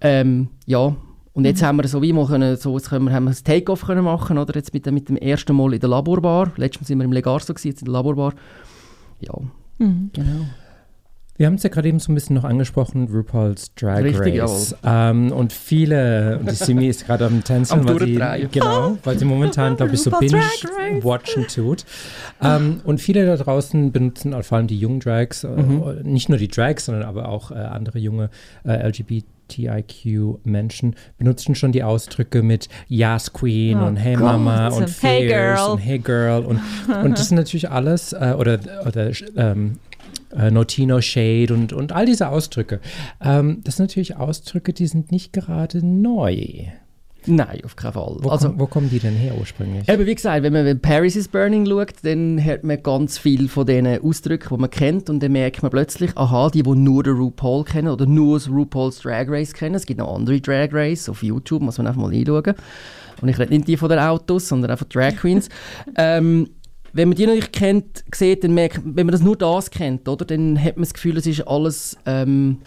Ähm, 0.00 0.48
ja, 0.66 0.94
und 1.34 1.44
jetzt 1.44 1.62
haben 1.62 1.76
wir 1.76 1.86
so 1.86 2.02
wie 2.02 2.12
mal 2.12 2.26
können, 2.26 2.56
so, 2.56 2.76
jetzt 2.76 2.88
können 2.88 3.04
wir, 3.04 3.12
haben 3.12 3.24
wir 3.24 3.30
ein 3.30 3.44
Take-Off 3.44 3.82
können 3.84 4.04
machen, 4.04 4.38
oder? 4.38 4.54
Jetzt 4.54 4.72
mit, 4.74 4.86
dem- 4.86 4.94
mit 4.94 5.08
dem 5.08 5.16
ersten 5.16 5.54
Mal 5.54 5.74
in 5.74 5.80
der 5.80 5.88
Laborbar. 5.90 6.50
Letztes 6.56 6.80
Mal 6.82 6.86
sind 6.86 6.98
wir 6.98 7.04
im 7.04 7.12
Legarso, 7.12 7.52
gewesen, 7.52 7.68
jetzt 7.68 7.82
in 7.82 7.86
der 7.86 7.92
Laborbar. 7.92 8.32
Ja, 9.20 9.34
Mhm. 9.78 10.10
genau. 10.12 10.46
Wir 11.38 11.46
haben 11.46 11.54
es 11.54 11.62
ja 11.62 11.70
gerade 11.70 11.86
eben 11.88 12.00
so 12.00 12.10
ein 12.10 12.16
bisschen 12.16 12.34
noch 12.34 12.42
angesprochen, 12.42 13.06
RuPaul's 13.12 13.72
Drag 13.76 14.02
Richtig, 14.02 14.42
Race. 14.42 14.74
Ähm, 14.84 15.30
und 15.30 15.52
viele, 15.52 16.38
und 16.40 16.50
die 16.50 16.54
Simi 16.56 16.88
ist 16.88 17.06
gerade 17.06 17.26
am 17.26 17.44
Tänzeln, 17.44 17.78
Am 17.80 17.88
weil 17.88 18.00
sie, 18.00 18.18
genau, 18.50 18.98
weil 19.04 19.16
sie 19.20 19.24
momentan, 19.24 19.76
glaube 19.76 19.94
ich, 19.94 20.02
so. 20.02 20.10
Binge-Watchen 20.10 21.46
tut. 21.46 21.84
Ähm, 22.42 22.80
und 22.82 23.00
viele 23.00 23.24
da 23.24 23.36
draußen 23.36 23.92
benutzen, 23.92 24.34
vor 24.42 24.58
allem 24.58 24.66
die 24.66 24.80
jungen 24.80 24.98
Drags, 24.98 25.44
äh, 25.44 25.48
Mhm. 25.48 26.00
nicht 26.02 26.28
nur 26.28 26.38
die 26.38 26.48
Drags, 26.48 26.86
sondern 26.86 27.04
aber 27.04 27.28
auch 27.28 27.52
äh, 27.52 27.54
andere 27.54 28.00
junge 28.00 28.30
äh, 28.64 28.88
LGBTIQ-Menschen 28.88 30.96
benutzen 31.18 31.54
schon 31.54 31.70
die 31.72 31.82
Ausdrücke 31.84 32.42
mit 32.42 32.68
Yas 32.88 33.32
Queen 33.32 33.78
Oh 33.80 33.86
und 33.86 33.96
Hey 33.96 34.14
Gott. 34.14 34.24
Mama 34.24 34.68
und 34.68 34.88
Hey 35.02 35.26
Girl. 35.28 35.70
und 35.70 35.78
Hey 35.78 35.98
Girl 36.00 36.44
und, 36.44 36.60
und 37.04 37.16
das 37.18 37.28
sind 37.28 37.36
natürlich 37.36 37.70
alles, 37.70 38.12
äh, 38.12 38.34
oder, 38.36 38.58
oder 38.86 39.10
ähm, 39.36 39.78
äh, 40.36 40.50
Notino 40.50 41.00
Shade 41.00 41.52
und, 41.52 41.72
und 41.72 41.92
all 41.92 42.06
diese 42.06 42.28
Ausdrücke. 42.28 42.80
Ähm, 43.20 43.60
das 43.64 43.76
sind 43.76 43.84
natürlich 43.84 44.16
Ausdrücke, 44.16 44.72
die 44.72 44.86
sind 44.86 45.12
nicht 45.12 45.32
gerade 45.32 45.84
neu. 45.84 46.66
Nein, 47.26 47.60
auf 47.64 47.76
keinen 47.76 47.92
Fall. 47.92 48.16
Wo, 48.20 48.30
also, 48.30 48.48
komm, 48.48 48.60
wo 48.60 48.66
kommen 48.66 48.90
die 48.90 49.00
denn 49.00 49.14
her 49.14 49.34
ursprünglich? 49.38 49.88
Eben, 49.88 50.06
wie 50.06 50.14
gesagt, 50.14 50.42
wenn 50.42 50.52
man 50.52 50.64
wenn 50.64 50.80
Paris 50.80 51.16
is 51.16 51.28
Burning 51.28 51.66
schaut, 51.66 51.92
dann 52.02 52.42
hört 52.42 52.64
man 52.64 52.82
ganz 52.82 53.18
viel 53.18 53.48
von 53.48 53.66
diesen 53.66 53.86
Ausdrücken, 54.02 54.48
die 54.50 54.60
man 54.60 54.70
kennt. 54.70 55.10
Und 55.10 55.22
dann 55.22 55.32
merkt 55.32 55.62
man 55.62 55.70
plötzlich, 55.70 56.16
aha, 56.16 56.48
die, 56.50 56.62
die 56.62 56.70
nur 56.70 57.02
den 57.02 57.16
RuPaul 57.16 57.64
kennen 57.64 57.88
oder 57.88 58.06
nur 58.06 58.38
das 58.38 58.48
RuPaul's 58.48 59.00
Drag 59.00 59.26
Race 59.28 59.52
kennen. 59.52 59.74
Es 59.74 59.84
gibt 59.84 59.98
noch 59.98 60.14
andere 60.14 60.40
Drag 60.40 60.68
Race 60.72 61.08
auf 61.08 61.22
YouTube, 61.22 61.62
muss 61.62 61.78
man 61.78 61.86
einfach 61.86 62.00
mal 62.00 62.12
einschauen. 62.12 62.54
Und 63.20 63.28
ich 63.28 63.38
rede 63.38 63.52
nicht 63.52 63.66
die 63.66 63.76
von 63.76 63.88
den 63.88 63.98
Autos, 63.98 64.48
sondern 64.48 64.70
einfach 64.70 64.86
Drag 64.86 65.16
Queens. 65.16 65.48
ähm, 65.96 66.48
wenn 66.92 67.08
man 67.08 67.16
die 67.16 67.26
noch 67.26 67.34
nicht 67.34 67.52
kennt, 67.52 68.04
sieht, 68.14 68.44
dann 68.44 68.54
merkt, 68.54 68.80
wenn 68.84 69.06
man 69.06 69.12
das 69.12 69.22
nur 69.22 69.36
das 69.36 69.70
kennt, 69.70 70.08
oder, 70.08 70.24
dann 70.24 70.62
hat 70.62 70.76
man 70.76 70.84
das 70.84 70.94
Gefühl, 70.94 71.16
es 71.16 71.26
ist 71.26 71.46
alles 71.46 71.96
ähm, 72.06 72.58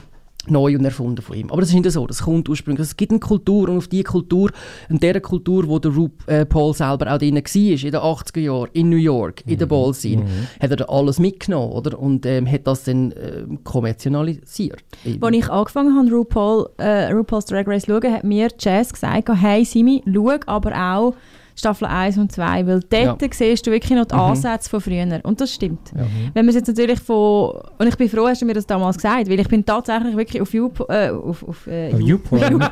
neu 0.48 0.76
und 0.76 0.84
erfunden 0.84 1.22
von 1.22 1.38
ihm. 1.38 1.52
Aber 1.52 1.62
das 1.62 1.70
ist 1.70 1.76
nicht 1.76 1.92
so, 1.92 2.08
das 2.08 2.24
kommt 2.24 2.50
ursprünglich. 2.50 2.88
Es 2.88 2.98
gibt 2.98 3.12
eine 3.12 3.20
Kultur 3.20 3.70
und 3.70 3.78
auf 3.78 3.88
diese 3.88 4.04
Kultur, 4.04 4.50
in 4.90 5.00
der 5.00 5.22
Kultur, 5.22 5.68
wo 5.68 5.78
der 5.78 5.92
Ru 5.92 6.10
äh, 6.26 6.46
Paul 6.46 6.74
selber 6.74 7.14
auch 7.14 7.18
drin 7.20 7.36
war, 7.36 7.42
in 7.44 7.92
den 7.92 7.96
80er 7.96 8.40
Jahren, 8.40 8.70
in 8.74 8.90
New 8.90 8.98
York, 8.98 9.44
in 9.46 9.60
der 9.60 9.68
Ballscene, 9.68 10.26
hat 10.60 10.72
er 10.72 10.78
da 10.78 10.86
alles 10.86 11.20
mitgenommen, 11.20 11.72
oder? 11.74 12.00
Und 12.00 12.26
ähm, 12.26 12.52
hat 12.52 12.66
das 12.66 12.86
dann 12.86 13.14
ähm, 13.22 13.64
kommerzialisiert. 13.64 14.84
Als 15.22 15.36
ich 15.36 15.50
angefangen 15.50 15.96
habe, 15.96 16.10
RuPaul, 16.10 16.70
äh, 16.78 17.12
RuPaul's 17.12 17.46
Drag 17.46 17.68
Race 17.68 17.84
zu 17.84 17.92
schauen, 17.92 18.12
hat 18.12 18.24
mir 18.24 18.50
Jazz 18.58 18.92
gesagt, 18.92 19.30
hey 19.42 19.64
Simi, 19.64 20.04
schau 20.12 20.32
aber 20.48 20.76
auch 20.76 21.14
Staffel 21.62 21.86
1 21.88 22.18
und 22.18 22.32
2, 22.32 22.66
weil 22.68 22.80
dort 22.90 23.22
Ja. 23.22 23.28
siehst 23.32 23.66
du 23.68 23.72
wirklich 23.72 23.98
noch 23.98 24.06
die 24.06 24.16
Mhm. 24.16 24.22
Ansätze 24.22 24.70
von 24.70 24.82
früher. 24.82 25.20
Und 25.24 25.40
das 25.40 25.54
stimmt. 25.54 25.92
Ja. 25.96 26.06
Wenn 26.34 26.46
man 26.46 26.50
es 26.50 26.56
jetzt 26.56 26.68
natürlich 26.68 27.00
von... 27.00 27.52
Und 27.78 27.88
ich 27.88 27.96
bin 27.96 28.10
froh, 28.10 28.28
hast 28.28 28.42
du 28.42 28.46
mir 28.46 28.54
das 28.56 28.66
damals 28.66 28.98
gesagt, 28.98 29.30
weil 29.30 29.40
ich 29.40 29.48
bin 29.48 29.64
tatsächlich 29.66 30.16
wirklich 30.18 30.42
auf 30.42 30.54
YouPorn... 30.54 30.90
Äh, 30.90 31.10
auf, 31.12 31.48
auf, 31.48 31.68
äh, 31.68 31.92
Oh, 31.94 31.98
YouPorn. 32.00 32.64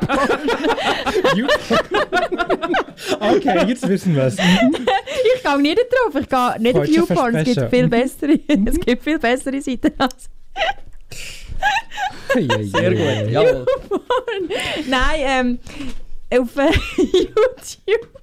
okay, 3.20 3.64
jetzt 3.68 3.88
wissen 3.88 4.14
wir 4.14 4.24
es. 4.24 4.36
Ich 5.36 5.42
gehe 5.42 5.58
nicht 5.62 5.78
drauf, 5.78 6.14
ich 6.20 6.28
gehe 6.28 6.60
nicht 6.60 6.76
auf 6.76 6.84
Falsche 6.86 7.00
YouPorn. 7.00 7.34
Es 7.36 7.44
gibt 7.44 7.70
viel 7.70 7.88
bessere, 7.88 8.38
es 8.66 8.80
gibt 8.80 9.02
viel 9.04 9.18
bessere 9.18 9.60
Seiten 9.60 9.92
als 9.98 10.28
Sehr 12.34 12.90
gut, 12.90 13.30
jawohl. 13.30 13.66
Nein, 14.88 15.58
ähm, 16.30 16.38
auf 16.40 16.56
äh, 16.56 16.70
YouTube. 16.96 18.19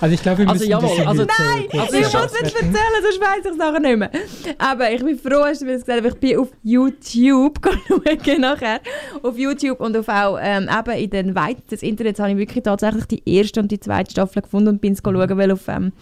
Also 0.00 0.14
ich 0.14 0.22
glaube, 0.22 0.38
wir 0.38 0.48
Also 0.48 0.58
müssen 0.60 0.70
jawohl, 0.70 1.06
also- 1.06 1.22
jetzt, 1.22 1.38
äh, 1.38 1.42
Nein, 1.42 1.80
also 1.80 1.94
Ich 1.96 2.00
muss 2.02 2.08
es 2.08 2.14
ausretten. 2.14 2.46
erzählen, 2.54 3.02
sonst 3.02 3.20
weiss 3.20 3.44
ich 3.44 3.50
es 3.52 3.56
nachher 3.56 3.80
nicht 3.80 3.96
mehr. 3.98 4.10
Aber 4.58 4.90
ich 4.92 5.02
bin 5.02 5.18
froh, 5.18 5.44
dass 5.44 5.60
du 5.60 5.64
mir 5.64 5.72
das 5.74 5.84
gesagt 5.84 6.04
hast. 6.04 6.14
Ich 6.14 6.20
bin 6.20 6.38
auf 6.38 6.48
YouTube 6.62 7.58
schauen 7.88 8.40
nachher. 8.40 8.80
Auf 9.22 9.38
YouTube 9.38 9.80
und 9.80 9.96
auf 9.96 10.08
auch 10.08 10.38
ähm, 10.40 10.68
eben 10.68 10.98
in 10.98 11.10
den 11.10 11.34
Weiten 11.34 11.62
des 11.70 11.82
Internets 11.82 12.18
habe 12.20 12.32
ich 12.32 12.36
wirklich 12.36 12.64
tatsächlich 12.64 13.06
die 13.06 13.22
erste 13.24 13.60
und 13.60 13.70
die 13.70 13.80
zweite 13.80 14.10
Staffel 14.10 14.42
gefunden 14.42 14.68
und 14.68 14.80
bin 14.80 14.92
es 14.92 15.00
schauen, 15.02 15.38
weil 15.38 15.50
auf 15.52 15.66
ähm, 15.68 15.92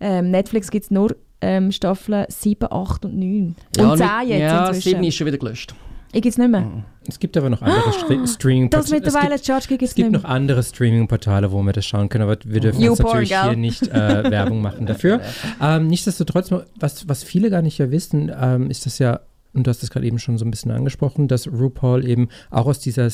ähm, 0.00 0.30
Netflix 0.30 0.70
gibt 0.70 0.84
es 0.84 0.90
nur 0.92 1.16
ähm, 1.40 1.72
Staffeln 1.72 2.26
7, 2.28 2.68
8 2.70 3.04
und 3.06 3.16
9. 3.18 3.56
Ja, 3.76 3.90
und 3.92 3.98
10 3.98 4.06
nicht- 4.06 4.28
jetzt 4.28 4.40
Ja, 4.40 4.66
inzwischen. 4.68 4.88
7 4.90 5.04
ist 5.04 5.16
schon 5.16 5.26
wieder 5.26 5.38
gelöscht. 5.38 5.74
Ich 6.12 6.22
gibt 6.22 6.32
es 6.32 6.38
nicht 6.38 6.50
mehr. 6.50 6.84
Es 7.06 7.18
gibt 7.18 7.36
aber 7.36 7.50
noch 7.50 7.62
andere 7.62 7.92
Stre 7.92 8.26
streaming 8.26 8.70
Das 8.70 8.90
mittlerweile 8.90 9.34
es 9.34 9.68
gibt, 9.68 9.82
es 9.82 9.90
es 9.90 9.94
gibt 9.94 10.12
noch 10.12 10.24
andere 10.24 10.62
Streaming-Portale, 10.62 11.52
wo 11.52 11.62
wir 11.62 11.72
das 11.72 11.84
schauen 11.84 12.08
können, 12.08 12.24
aber 12.24 12.36
wir 12.44 12.60
dürfen 12.60 12.80
jetzt 12.80 12.98
natürlich 12.98 13.30
gell? 13.30 13.42
hier 13.42 13.56
nicht 13.56 13.88
äh, 13.88 14.24
Werbung 14.30 14.62
machen 14.62 14.86
dafür. 14.86 15.20
Ähm, 15.60 15.86
nichtsdestotrotz, 15.88 16.50
was, 16.78 17.08
was 17.08 17.22
viele 17.22 17.50
gar 17.50 17.62
nicht 17.62 17.78
ja 17.78 17.90
wissen, 17.90 18.32
ähm, 18.38 18.70
ist 18.70 18.86
das 18.86 18.98
ja, 18.98 19.20
und 19.52 19.66
du 19.66 19.70
hast 19.70 19.82
das 19.82 19.90
gerade 19.90 20.06
eben 20.06 20.18
schon 20.18 20.38
so 20.38 20.44
ein 20.44 20.50
bisschen 20.50 20.70
angesprochen, 20.70 21.28
dass 21.28 21.46
RuPaul 21.46 22.06
eben 22.06 22.28
auch 22.50 22.66
aus 22.66 22.78
dieser 22.78 23.08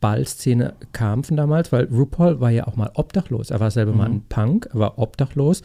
Ballszene 0.00 0.74
kam 0.92 1.22
von 1.22 1.36
damals, 1.36 1.72
weil 1.72 1.86
RuPaul 1.86 2.40
war 2.40 2.50
ja 2.50 2.66
auch 2.66 2.76
mal 2.76 2.90
obdachlos. 2.94 3.50
Er 3.50 3.60
war 3.60 3.70
selber 3.70 3.92
mal 3.92 4.06
ein 4.06 4.22
Punk, 4.28 4.68
er 4.72 4.78
war 4.78 4.98
obdachlos, 4.98 5.62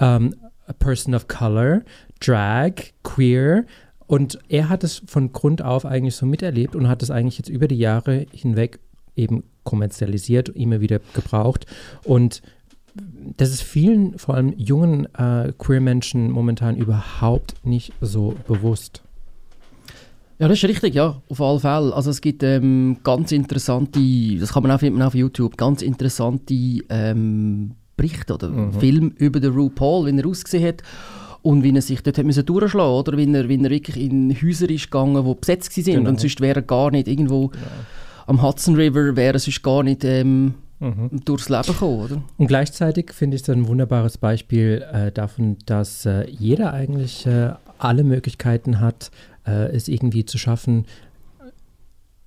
ähm, 0.00 0.34
a 0.66 0.72
person 0.72 1.14
of 1.14 1.28
color, 1.28 1.82
drag, 2.20 2.92
queer. 3.02 3.64
Und 4.06 4.38
er 4.48 4.68
hat 4.68 4.84
es 4.84 5.02
von 5.06 5.32
Grund 5.32 5.62
auf 5.62 5.86
eigentlich 5.86 6.16
so 6.16 6.26
miterlebt 6.26 6.76
und 6.76 6.88
hat 6.88 7.02
es 7.02 7.10
eigentlich 7.10 7.38
jetzt 7.38 7.48
über 7.48 7.68
die 7.68 7.78
Jahre 7.78 8.26
hinweg 8.32 8.80
eben 9.16 9.44
kommerzialisiert, 9.64 10.48
immer 10.50 10.80
wieder 10.80 11.00
gebraucht. 11.14 11.66
Und 12.04 12.42
das 13.36 13.50
ist 13.50 13.62
vielen, 13.62 14.18
vor 14.18 14.34
allem 14.34 14.52
jungen 14.56 15.06
äh, 15.14 15.52
Queer-Menschen 15.56 16.30
momentan 16.30 16.76
überhaupt 16.76 17.54
nicht 17.64 17.92
so 18.00 18.34
bewusst. 18.46 19.02
Ja, 20.38 20.48
das 20.48 20.58
ist 20.58 20.68
richtig, 20.68 20.94
ja, 20.94 21.22
auf 21.28 21.40
alle 21.40 21.60
Fälle. 21.60 21.94
Also 21.94 22.10
es 22.10 22.20
gibt 22.20 22.42
ähm, 22.42 22.98
ganz 23.04 23.32
interessante, 23.32 24.00
das 24.40 24.52
kann 24.52 24.64
man 24.64 24.72
auch 24.72 24.80
finden 24.80 25.00
auf 25.00 25.14
YouTube, 25.14 25.56
ganz 25.56 25.82
interessante 25.82 26.54
ähm, 26.88 27.72
Berichte 27.96 28.34
oder 28.34 28.72
Film 28.72 29.12
über 29.16 29.38
den 29.38 29.52
RuPaul, 29.52 30.06
wie 30.06 30.18
er 30.18 30.26
ausgesehen 30.26 30.66
hat 30.66 30.82
und 31.42 31.62
wie 31.64 31.74
er 31.74 31.82
sich 31.82 32.02
dort 32.02 32.18
hat 32.18 32.24
müssen 32.26 32.46
durchschlagen 32.46 32.92
oder 32.94 33.16
wie 33.16 33.32
er, 33.32 33.48
wie 33.48 33.62
er 33.62 33.70
wirklich 33.70 33.96
in 33.96 34.34
Häuser 34.42 34.70
ist 34.70 34.84
gegangen, 34.90 35.24
die 35.24 35.34
besetzt 35.34 35.76
waren 35.76 35.84
Genau. 35.94 36.10
und 36.10 36.20
sonst 36.20 36.40
wäre 36.40 36.60
er 36.60 36.62
gar 36.62 36.90
nicht 36.90 37.08
irgendwo 37.08 37.50
am 38.26 38.42
Hudson 38.42 38.76
River, 38.76 39.16
wäre 39.16 39.34
er 39.34 39.38
sonst 39.40 39.62
gar 39.62 39.82
nicht 39.82 40.04
ähm, 40.04 40.54
durchs 41.24 41.48
Leben 41.48 41.62
gekommen, 41.66 42.00
oder? 42.00 42.22
Und 42.38 42.46
gleichzeitig 42.46 43.12
finde 43.12 43.36
ich 43.36 43.42
es 43.42 43.50
ein 43.50 43.66
wunderbares 43.68 44.18
Beispiel 44.18 44.84
äh, 44.92 45.10
davon, 45.12 45.56
dass 45.66 46.06
äh, 46.06 46.28
jeder 46.30 46.72
eigentlich 46.72 47.26
äh, 47.26 47.50
alle 47.78 48.04
Möglichkeiten 48.04 48.80
hat, 48.80 49.10
äh, 49.46 49.66
es 49.74 49.88
irgendwie 49.88 50.24
zu 50.24 50.38
schaffen, 50.38 50.86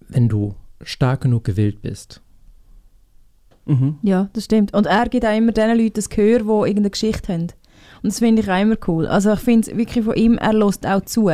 wenn 0.08 0.28
du 0.30 0.56
stark 0.84 1.21
genug 1.21 1.43
gewillt 1.45 1.82
bist. 1.82 2.21
Ja, 4.04 4.30
das 4.34 4.45
stimmt. 4.45 4.73
Und 4.75 4.86
er 4.86 5.10
gibt 5.10 5.25
auch 5.25 5.36
immer 5.36 5.51
den 5.51 5.75
Leuten 5.78 5.93
das 5.93 6.10
Gehör, 6.10 6.39
die 6.39 6.45
irgendeine 6.69 6.91
Geschichte 6.91 7.34
haben. 7.34 7.47
Und 8.05 8.11
das 8.11 8.19
finde 8.19 8.43
ich 8.43 8.51
auch 8.51 8.61
immer 8.61 8.75
cool. 8.87 9.07
Also 9.07 9.33
ich 9.33 9.39
finde 9.39 9.71
es 9.71 9.75
wirklich 9.75 10.05
von 10.05 10.13
ihm, 10.13 10.37
er 10.37 10.53
lässt 10.53 10.85
auch 10.85 11.01
zu. 11.05 11.31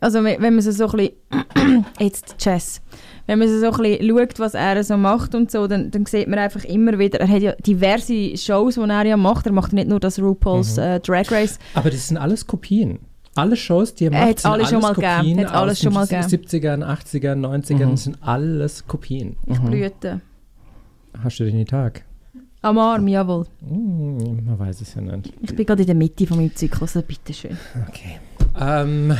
Also 0.00 0.24
wenn 0.24 0.40
man 0.40 0.60
so, 0.60 0.72
so 0.72 0.88
ein 0.88 1.10
bisschen, 1.54 1.84
jetzt 2.00 2.36
Chess, 2.38 2.82
wenn 3.28 3.38
man 3.38 3.46
so, 3.46 3.64
ein 3.64 3.70
bisschen 3.80 4.08
schaut, 4.18 4.38
was 4.40 4.54
er 4.54 4.82
so 4.82 4.96
macht 4.96 5.36
und 5.36 5.52
so, 5.52 5.68
dann, 5.68 5.92
dann 5.92 6.06
sieht 6.06 6.26
man 6.26 6.40
einfach 6.40 6.64
immer 6.64 6.98
wieder, 6.98 7.20
er 7.20 7.28
hat 7.28 7.42
ja 7.42 7.52
diverse 7.64 8.36
Shows, 8.36 8.74
die 8.74 8.80
er 8.80 9.06
ja 9.06 9.16
macht. 9.16 9.46
Er 9.46 9.52
macht 9.52 9.72
nicht 9.72 9.86
nur 9.88 10.00
das 10.00 10.18
RuPaul's 10.18 10.78
Mhm. 10.78 10.82
äh, 10.82 10.98
Drag 10.98 11.30
Race. 11.30 11.60
Aber 11.74 11.90
das 11.90 12.08
sind 12.08 12.16
alles 12.16 12.44
Kopien. 12.44 12.98
Alle 13.36 13.54
Shows, 13.54 13.94
die 13.94 14.06
er 14.06 14.12
Er 14.12 14.18
macht, 14.18 14.30
hat's 14.30 14.42
sind 14.42 14.50
alle 14.50 14.62
alles 14.64 14.70
schon 14.72 14.82
mal 14.82 14.94
gegeben. 14.94 15.16
Kopien 15.16 15.38
Hat's 15.38 15.52
alles 15.52 15.72
aus 15.78 15.82
schon 15.84 15.92
mal 15.92 16.06
den 16.08 16.20
gegeben. 16.22 16.44
70ern, 16.44 16.84
80ern, 16.84 17.46
90ern, 17.46 17.96
sind 17.96 18.18
alles 18.20 18.84
Kopien. 18.88 19.36
Blüten. 19.46 20.22
Hast 21.22 21.38
du 21.38 21.44
den 21.44 21.64
Tag? 21.66 22.04
Am 22.62 22.78
Arm, 22.78 23.08
jawohl. 23.08 23.46
Hm, 23.66 24.44
man 24.44 24.58
weiß 24.58 24.82
es 24.82 24.94
ja 24.94 25.00
nicht. 25.00 25.32
Ich 25.40 25.56
bin 25.56 25.64
gerade 25.64 25.82
in 25.82 25.86
der 25.86 25.94
Mitte 25.94 26.26
von 26.26 26.36
meinem 26.36 26.54
Zyklus, 26.54 26.94
also 26.94 27.06
bitteschön. 27.06 27.56
Okay. 27.88 28.18
Ähm, 28.58 29.16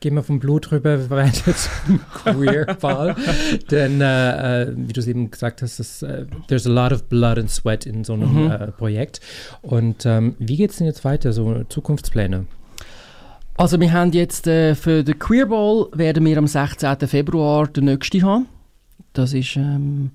gehen 0.00 0.14
wir 0.14 0.22
vom 0.22 0.38
Blut 0.38 0.72
rüber 0.72 1.10
weiter 1.10 1.54
zum 1.54 2.00
Queer-Ball. 2.24 3.14
Denn, 3.70 4.00
äh, 4.00 4.62
äh, 4.62 4.72
wie 4.74 4.92
du 4.92 5.00
es 5.00 5.06
eben 5.06 5.30
gesagt 5.30 5.60
hast, 5.60 5.78
es, 5.80 6.02
äh, 6.02 6.24
there's 6.48 6.66
a 6.66 6.70
lot 6.70 6.92
of 6.92 7.04
blood 7.04 7.38
and 7.38 7.50
sweat 7.50 7.84
in 7.84 8.04
so 8.04 8.14
einem 8.14 8.50
äh, 8.50 8.72
Projekt. 8.72 9.20
Und 9.60 10.06
ähm, 10.06 10.34
wie 10.38 10.56
geht 10.56 10.70
es 10.70 10.78
denn 10.78 10.86
jetzt 10.86 11.04
weiter, 11.04 11.34
so 11.34 11.62
Zukunftspläne? 11.68 12.46
Also 13.58 13.80
wir 13.80 13.92
haben 13.92 14.12
jetzt 14.12 14.46
äh, 14.46 14.74
für 14.74 15.02
den 15.02 15.18
Queer 15.18 15.46
Ball 15.46 15.88
werden 15.92 16.24
wir 16.24 16.38
am 16.38 16.46
16. 16.46 16.96
Februar 17.06 17.66
den 17.66 17.86
nächsten 17.86 18.22
haben. 18.22 18.46
Das 19.12 19.32
ist 19.32 19.56
ähm, 19.56 20.10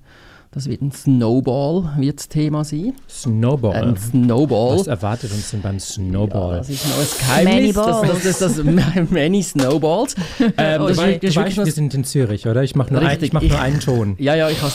das 0.54 0.68
wird 0.68 0.82
ein 0.82 0.92
Snowball 0.92 1.92
wird 1.96 2.18
das 2.18 2.28
Thema 2.28 2.62
sein. 2.64 2.92
Snowball. 3.08 3.74
Ein 3.74 3.96
Snowball. 3.96 4.78
Was 4.80 4.86
erwartet 4.86 5.32
uns 5.32 5.50
denn 5.50 5.62
beim 5.62 5.74
Ja, 5.76 5.80
Snowball? 5.80 6.58
das 6.58 6.68
ist 6.68 6.84
ein 6.84 7.44
Geheimnis. 7.44 7.54
Many 7.54 7.72
Das, 7.72 8.22
das, 8.22 8.38
das, 8.38 8.56
das, 8.56 8.64
many 9.10 9.42
Snowballs. 9.42 10.14
Ähm, 10.58 10.82
Oh, 10.82 10.86
ist, 10.88 10.98
du 10.98 11.02
ist 11.04 11.08
wirklich 11.10 11.36
weißt, 11.36 11.56
wir 11.64 11.72
sind 11.72 11.94
in 11.94 12.04
Zürich, 12.04 12.46
oder? 12.46 12.62
Ich 12.62 12.74
mache 12.76 12.92
nur, 12.92 13.02
ein, 13.02 13.22
ich 13.22 13.32
mach 13.32 13.40
ich- 13.42 13.50
nur 13.50 13.60
einen 13.60 13.80
Ton. 13.80 14.14
ja, 14.18 14.34
ja, 14.34 14.50
ich 14.50 14.60
habe 14.60 14.72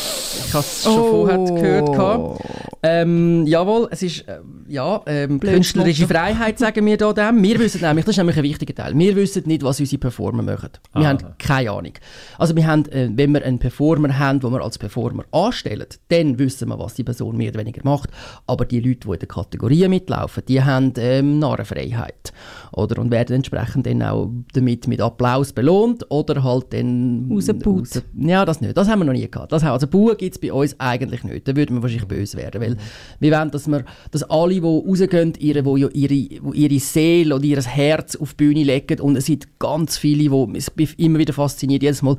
es 0.60 0.84
schon 0.84 0.94
vorher 0.96 1.38
gehört. 1.38 1.92
gehabt. 1.92 2.42
Ähm, 2.90 3.46
jawohl, 3.48 3.88
es 3.92 4.02
ist 4.04 4.24
ähm, 4.28 4.66
ja, 4.68 5.02
ähm, 5.06 5.40
künstlerische 5.40 6.04
Motto. 6.04 6.14
Freiheit, 6.14 6.58
sagen 6.60 6.86
wir 6.86 6.98
da 6.98 7.12
dem. 7.14 7.44
Wir 7.44 7.60
wissen 7.60 7.82
nämlich, 7.82 8.06
das 8.06 8.14
ist 8.14 8.18
nämlich 8.18 8.38
ein 8.38 8.44
wichtiger 8.44 8.74
Teil, 8.76 8.98
wir 8.98 9.16
wissen 9.16 9.44
nicht, 9.46 9.64
was 9.64 9.80
unsere 9.80 10.00
Performer 10.00 10.44
machen. 10.44 10.70
Wir 10.94 11.02
Aha. 11.02 11.08
haben 11.10 11.18
keine 11.38 11.72
Ahnung. 11.72 11.94
Also 12.38 12.56
wir 12.56 12.66
haben, 12.66 12.86
äh, 12.92 13.10
wenn 13.14 13.34
wir 13.34 13.44
einen 13.44 13.60
Performer 13.60 14.18
haben, 14.18 14.40
den 14.40 14.52
wir 14.52 14.62
als 14.62 14.78
Performer 14.78 15.24
anstellen, 15.32 15.88
dann 16.10 16.40
wissen 16.40 16.70
wir, 16.70 16.80
was 16.80 16.94
die 16.94 17.04
Person 17.04 17.36
mehr 17.38 17.50
oder 17.50 17.60
weniger 17.60 17.82
macht. 17.84 18.10
Aber 18.46 18.66
die 18.66 18.80
Leute, 18.80 19.08
die 19.08 19.14
in 19.14 19.20
den 19.20 19.28
Kategorien 19.28 19.90
mitlaufen, 19.90 20.44
die 20.48 20.64
haben 20.64 20.94
ähm, 20.98 21.40
Narrenfreiheit. 21.40 22.32
Oder? 22.72 23.02
Und 23.02 23.12
werden 23.12 23.36
entsprechend 23.36 23.86
dann 23.88 24.02
auch 24.04 24.30
damit 24.54 24.88
mit 24.88 25.02
Applaus 25.02 25.52
belohnt 25.52 26.06
oder 26.10 26.44
halt 26.44 26.74
dann... 26.74 27.30
Rausgebaut. 27.32 27.66
raus- 27.80 28.02
Ja, 28.18 28.46
das 28.46 28.62
nicht. 28.62 28.78
Das 28.78 28.88
haben 28.88 29.00
wir 29.00 29.06
noch 29.06 29.14
nie 29.14 29.30
gehabt. 29.30 29.52
Das, 29.52 29.64
also 29.64 29.88
Buhen 29.88 30.16
gibt 30.18 30.36
es 30.36 30.40
bei 30.42 30.54
uns 30.54 30.76
eigentlich 30.80 31.24
nicht. 31.24 31.48
Da 31.48 31.56
würden 31.56 31.76
wir 31.78 31.82
wahrscheinlich 31.82 32.08
böse 32.08 32.38
werden. 32.38 32.62
Weil 32.62 32.77
wir 33.20 33.32
wollen, 33.32 33.52
dass, 33.52 33.68
wir, 33.68 33.84
dass 34.12 34.24
alle, 34.24 34.56
die 34.56 34.60
rausgehen, 34.62 35.34
ihre, 35.40 35.66
wo 35.66 35.78
ja 35.78 35.88
ihre, 35.94 36.14
ihre 36.14 36.80
Seele 36.80 37.36
oder 37.36 37.44
ihr 37.44 37.62
Herz 37.62 38.16
auf 38.16 38.34
die 38.34 38.46
Bühne 38.46 38.64
legen. 38.64 39.00
Und 39.02 39.16
es 39.16 39.26
sind 39.26 39.60
ganz 39.60 39.98
viele, 39.98 40.30
es 40.56 40.72
mich 40.76 40.98
immer 41.00 41.20
wieder 41.20 41.34
fasziniert, 41.34 41.84
jedes 41.84 42.02
Mal, 42.02 42.18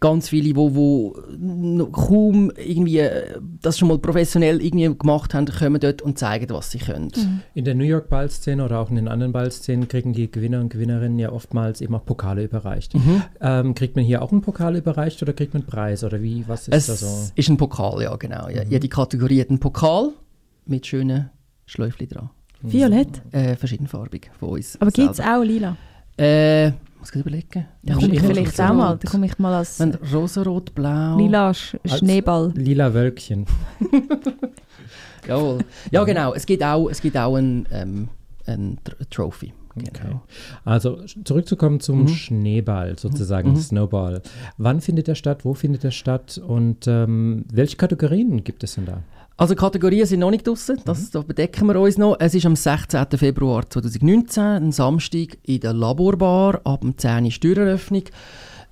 ganz 0.00 0.28
viele, 0.28 0.54
wo, 0.56 0.74
wo 0.74 1.16
noch 1.38 1.90
kaum 1.90 2.52
irgendwie 2.56 2.98
äh, 2.98 3.38
das 3.62 3.78
schon 3.78 3.88
mal 3.88 3.98
professionell 3.98 4.62
irgendwie 4.62 4.94
gemacht 4.96 5.34
haben, 5.34 5.46
kommen 5.46 5.80
dort 5.80 6.02
und 6.02 6.18
zeigen, 6.18 6.48
was 6.50 6.70
sie 6.70 6.78
können. 6.78 7.10
In 7.54 7.64
der 7.64 7.74
New 7.74 7.84
York 7.84 8.08
Ballszene 8.08 8.64
oder 8.64 8.80
auch 8.80 8.90
in 8.90 8.96
den 8.96 9.08
anderen 9.08 9.32
Ballszenen 9.32 9.88
kriegen 9.88 10.12
die 10.12 10.30
Gewinner 10.30 10.60
und 10.60 10.68
Gewinnerinnen 10.70 11.18
ja 11.18 11.32
oftmals 11.32 11.80
eben 11.80 11.94
auch 11.94 12.04
Pokale 12.04 12.44
überreicht. 12.44 12.94
Mhm. 12.94 13.22
Ähm, 13.40 13.74
kriegt 13.74 13.96
man 13.96 14.04
hier 14.04 14.22
auch 14.22 14.32
einen 14.32 14.42
Pokal 14.42 14.76
überreicht 14.76 15.22
oder 15.22 15.32
kriegt 15.32 15.54
man 15.54 15.62
einen 15.62 15.70
Preis 15.70 16.04
oder 16.04 16.20
wie? 16.22 16.44
Was 16.46 16.68
ist 16.68 16.74
Es 16.74 16.86
da 16.86 16.94
so? 17.06 17.30
ist 17.34 17.48
ein 17.48 17.56
Pokal, 17.56 18.02
ja 18.02 18.14
genau. 18.16 18.48
Ja. 18.48 18.62
Jede 18.64 18.88
Kategorie 18.88 19.40
hat 19.40 19.48
einen 19.50 19.60
Pokal 19.60 20.10
mit 20.66 20.86
schönen 20.86 21.30
Schläufchen 21.64 22.08
dran. 22.08 22.30
Violett. 22.62 23.22
Äh, 23.32 23.56
verschiedenfarbig 23.56 24.30
von 24.38 24.50
uns. 24.50 24.80
Aber 24.80 24.90
gibt 24.90 25.12
es 25.12 25.20
auch 25.20 25.42
lila? 25.42 25.76
Äh, 26.16 26.72
muss 27.06 27.14
ich 27.14 27.20
überlegen. 27.20 27.66
Da 27.82 27.94
Ja, 27.94 27.94
komme 28.00 28.14
ich 28.14 28.20
vielleicht 28.20 28.60
auch 28.60 28.72
mal. 28.74 28.96
Da 29.00 29.08
komme 29.10 29.26
ich 29.26 29.38
mal 29.38 29.54
als 29.54 29.78
Wenn 29.80 29.94
rosarot, 30.12 30.74
blau. 30.74 31.16
lila 31.18 31.54
Sch 31.54 31.76
Als- 31.84 31.98
Schneeball. 31.98 32.52
Lila 32.56 32.92
Wölkchen. 32.94 33.46
Jawohl. 35.28 35.58
Ja, 35.90 36.04
genau. 36.04 36.34
Es 36.34 36.46
gibt 36.46 36.62
auch, 36.62 36.88
es 36.88 37.00
gibt 37.00 37.16
auch 37.16 37.34
ein, 37.36 37.66
ähm, 37.72 38.08
ein 38.46 38.78
Tr 38.84 38.96
Trophy. 39.10 39.52
Genau. 39.74 40.22
Also 40.64 40.96
sch- 41.00 41.22
zurückzukommen 41.24 41.80
zum 41.80 42.02
Mhm. 42.02 42.08
Schneeball, 42.08 42.98
sozusagen 42.98 43.56
Snowball. 43.56 44.22
Wann 44.56 44.80
findet 44.80 45.06
der 45.06 45.14
statt? 45.16 45.44
Wo 45.44 45.52
findet 45.52 45.82
der 45.82 45.90
statt? 45.90 46.38
Und 46.38 46.86
ähm, 46.86 47.44
welche 47.52 47.76
Kategorien 47.76 48.42
gibt 48.42 48.64
es 48.64 48.76
denn 48.76 48.86
da? 48.86 49.02
Also 49.38 49.54
Kategorien 49.54 50.06
sind 50.06 50.20
noch 50.20 50.30
nicht 50.30 50.46
draussen, 50.46 50.80
das 50.86 51.10
da 51.10 51.20
bedecken 51.20 51.66
wir 51.66 51.78
uns 51.78 51.98
noch. 51.98 52.16
Es 52.18 52.34
ist 52.34 52.46
am 52.46 52.56
16. 52.56 53.06
Februar 53.16 53.68
2019, 53.68 54.42
ein 54.42 54.72
Samstag 54.72 55.36
in 55.42 55.60
der 55.60 55.74
Laborbar, 55.74 56.62
ab 56.64 56.80
dem 56.80 56.96
10 56.96 57.24
Uhr 57.24 57.30
Türeröffnung. 57.30 58.04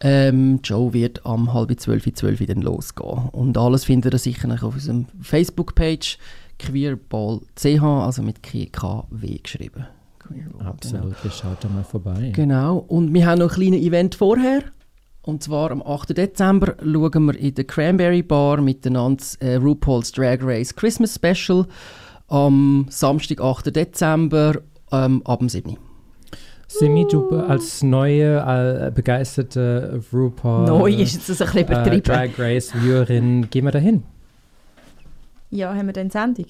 Ähm, 0.00 0.61
Show 0.62 0.94
wird 0.94 1.24
am 1.27 1.53
halb 1.53 1.79
zwölf, 1.79 2.11
zwölf 2.14 2.44
dann 2.46 2.62
losgehen. 2.62 3.29
Und 3.33 3.59
alles 3.59 3.85
findet 3.85 4.14
ihr 4.14 4.18
sicher 4.18 4.48
noch 4.48 4.62
auf 4.62 4.74
unserem 4.74 5.05
Facebook-Page 5.20 6.18
queerball.ch, 6.59 7.83
also 7.83 8.22
mit 8.22 8.42
KW 8.42 9.38
geschrieben. 9.42 9.87
Queerball, 10.18 10.66
Absolut, 10.66 11.14
schaut 11.31 11.62
da 11.62 11.68
mal 11.68 11.85
vorbei. 11.85 12.33
Genau. 12.35 12.79
Und 12.79 13.12
wir 13.12 13.27
haben 13.27 13.38
noch 13.38 13.50
ein 13.50 13.55
kleines 13.55 13.81
Event 13.81 14.14
vorher. 14.14 14.62
Und 15.24 15.42
zwar 15.42 15.70
am 15.70 15.82
8. 15.82 16.16
Dezember 16.16 16.74
schauen 16.82 17.24
wir 17.24 17.37
in 17.37 17.54
der 17.54 17.64
Cranberry 17.64 18.22
Bar 18.22 18.60
miteinander 18.60 19.24
äh, 19.40 19.54
RuPaul's 19.54 20.12
Drag 20.12 20.38
Race 20.42 20.74
Christmas 20.74 21.14
Special. 21.14 21.66
Am 22.28 22.87
Samstag, 22.90 23.40
8. 23.40 23.74
Dezember, 23.74 24.60
ähm, 24.92 25.22
ab 25.24 25.38
dem 25.38 25.48
7. 25.48 25.78
Simi, 26.68 27.06
du 27.08 27.30
als 27.37 27.82
neue, 27.82 28.38
äh, 28.38 28.90
begeisterte 28.90 30.02
RuPaul 30.12 30.66
Neu 30.66 30.92
ist 30.92 31.14
jetzt 31.14 31.28
das 31.28 31.40
ein 31.40 31.46
bisschen 31.46 31.68
äh, 31.68 31.72
übertrieben. 31.72 32.02
Drag 32.02 32.38
Race 32.38 32.74
Viewerin, 32.74 33.48
gehen 33.48 33.64
wir 33.64 33.72
dahin? 33.72 34.02
ja, 35.50 35.72
haben 35.72 35.87
wir 35.87 35.92
dann 35.92 36.10
Sendung? 36.10 36.46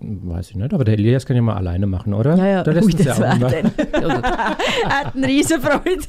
Weiß 0.00 0.50
ich 0.50 0.56
nicht, 0.56 0.74
aber 0.74 0.84
der 0.84 0.94
Elias 0.94 1.24
kann 1.24 1.36
ja 1.36 1.42
mal 1.42 1.56
alleine 1.56 1.86
machen, 1.86 2.12
oder? 2.14 2.34
Ja, 2.36 2.46
ja. 2.46 2.62
Da 2.62 2.72
lässt 2.72 2.86
Ui, 2.86 2.92
ja 2.92 3.04
das 3.04 3.22
auch 3.22 3.36
immer-. 3.36 3.46
Oder, 3.46 4.22
Er 4.84 5.00
hat 5.00 5.14
eine 5.16 5.26
riesen 5.26 5.60
Freude. 5.60 6.00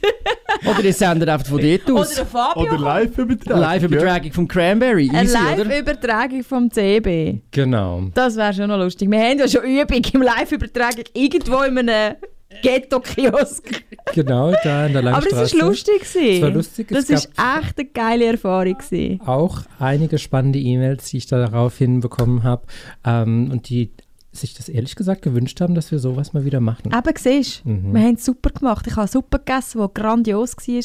oder 0.65 0.83
ihr 0.83 0.93
sendet 0.93 1.29
einfach 1.29 1.47
von 1.47 1.61
dort 1.61 1.89
Oder 1.89 1.99
aus. 2.01 2.15
der 2.15 2.25
Fabio. 2.25 2.63
Oder 2.63 2.77
Live-Übertragung. 2.79 3.61
Live-Übertragung 3.61 4.31
vom 4.33 4.47
Cranberry. 4.47 5.09
Eine 5.13 5.23
Easy, 5.23 5.37
oder? 5.37 5.65
Live-Übertragung 5.65 6.43
vom 6.43 6.71
CB. 6.71 7.39
Genau. 7.51 8.03
Das 8.13 8.35
wäre 8.35 8.53
schon 8.53 8.67
noch 8.67 8.77
lustig. 8.77 9.09
Wir 9.09 9.19
haben 9.19 9.39
ja 9.39 9.47
schon 9.47 9.63
Übung 9.63 10.01
im 10.13 10.21
Live-Übertragung 10.21 11.03
irgendwo 11.13 11.61
in 11.61 11.77
einem 11.77 12.15
Ghetto-Kiosk. 12.61 13.83
Genau, 14.13 14.53
da 14.63 14.85
in 14.87 14.93
der 14.93 15.01
Aber 15.01 15.11
Langstraße. 15.11 15.43
es 15.55 15.59
war 15.61 15.67
lustig. 15.69 16.01
Es 16.03 16.41
war 16.41 16.49
lustig, 16.51 16.87
Das 16.89 17.09
war 17.09 17.59
echt 17.59 17.79
eine 17.79 17.87
geile 17.89 18.25
Erfahrung. 18.25 18.77
gewesen. 18.77 19.21
Auch 19.25 19.61
einige 19.79 20.17
spannende 20.17 20.59
E-Mails, 20.59 21.09
die 21.09 21.17
ich 21.17 21.27
da 21.27 21.37
daraufhin 21.39 21.99
bekommen 21.99 22.43
habe 22.43 22.63
ähm, 23.03 23.49
und 23.51 23.69
die 23.69 23.91
sich 24.31 24.53
das 24.53 24.67
ehrlich 24.67 24.95
gesagt 24.95 25.21
gewünscht 25.21 25.61
haben, 25.61 25.75
dass 25.75 25.91
wir 25.91 25.99
sowas 25.99 26.33
mal 26.33 26.43
wieder 26.43 26.59
machen. 26.59 26.91
Eben, 26.93 27.13
siehst 27.17 27.65
Mhm. 27.65 27.93
wir 27.93 28.01
haben 28.01 28.15
es 28.15 28.25
super 28.25 28.49
gemacht. 28.49 28.85
Ich 28.87 28.95
habe 28.95 29.07
Suppe 29.07 29.39
gegessen, 29.39 29.81
die 29.81 29.93
grandios 29.93 30.55
war. 30.57 30.83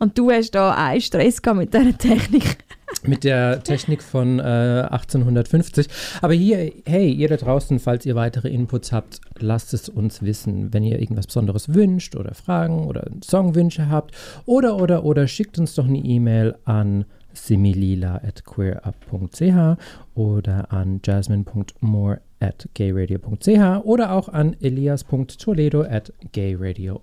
Und 0.00 0.16
du 0.18 0.30
hast 0.30 0.50
da 0.50 0.74
einen 0.74 1.00
Stress 1.00 1.40
mit 1.54 1.72
dieser 1.74 1.96
Technik. 1.96 2.58
Mit 3.04 3.24
der 3.24 3.62
Technik 3.62 4.02
von 4.02 4.38
äh, 4.38 4.42
1850. 4.42 5.88
Aber 6.20 6.32
hier, 6.32 6.72
hey, 6.84 7.12
ihr 7.12 7.28
da 7.28 7.36
draußen, 7.36 7.78
falls 7.78 8.04
ihr 8.06 8.16
weitere 8.16 8.48
Inputs 8.48 8.92
habt, 8.92 9.20
lasst 9.38 9.74
es 9.74 9.88
uns 9.88 10.22
wissen. 10.22 10.72
Wenn 10.72 10.82
ihr 10.82 10.98
irgendwas 10.98 11.26
Besonderes 11.26 11.74
wünscht 11.74 12.16
oder 12.16 12.34
Fragen 12.34 12.86
oder 12.86 13.08
Songwünsche 13.22 13.88
habt 13.88 14.14
oder, 14.46 14.76
oder, 14.76 15.04
oder 15.04 15.28
schickt 15.28 15.58
uns 15.58 15.74
doch 15.74 15.86
eine 15.86 15.98
E-Mail 15.98 16.56
an 16.64 17.04
similila.queerup.ch 17.34 19.78
oder 20.14 20.72
an 20.72 21.00
jasmine.moore 21.04 22.20
at 22.40 22.68
gayradio.ch 22.74 23.84
oder 23.84 24.12
auch 24.12 24.28
an 24.28 24.56
elias.toledo 24.60 25.82
at 25.82 26.12
gayradio.ch. 26.32 27.02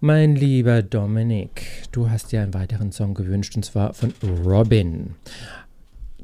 Mein 0.00 0.36
lieber 0.36 0.82
Dominik, 0.82 1.66
du 1.92 2.08
hast 2.10 2.32
dir 2.32 2.42
einen 2.42 2.54
weiteren 2.54 2.92
Song 2.92 3.14
gewünscht 3.14 3.56
und 3.56 3.64
zwar 3.64 3.92
von 3.94 4.12
Robin. 4.44 5.14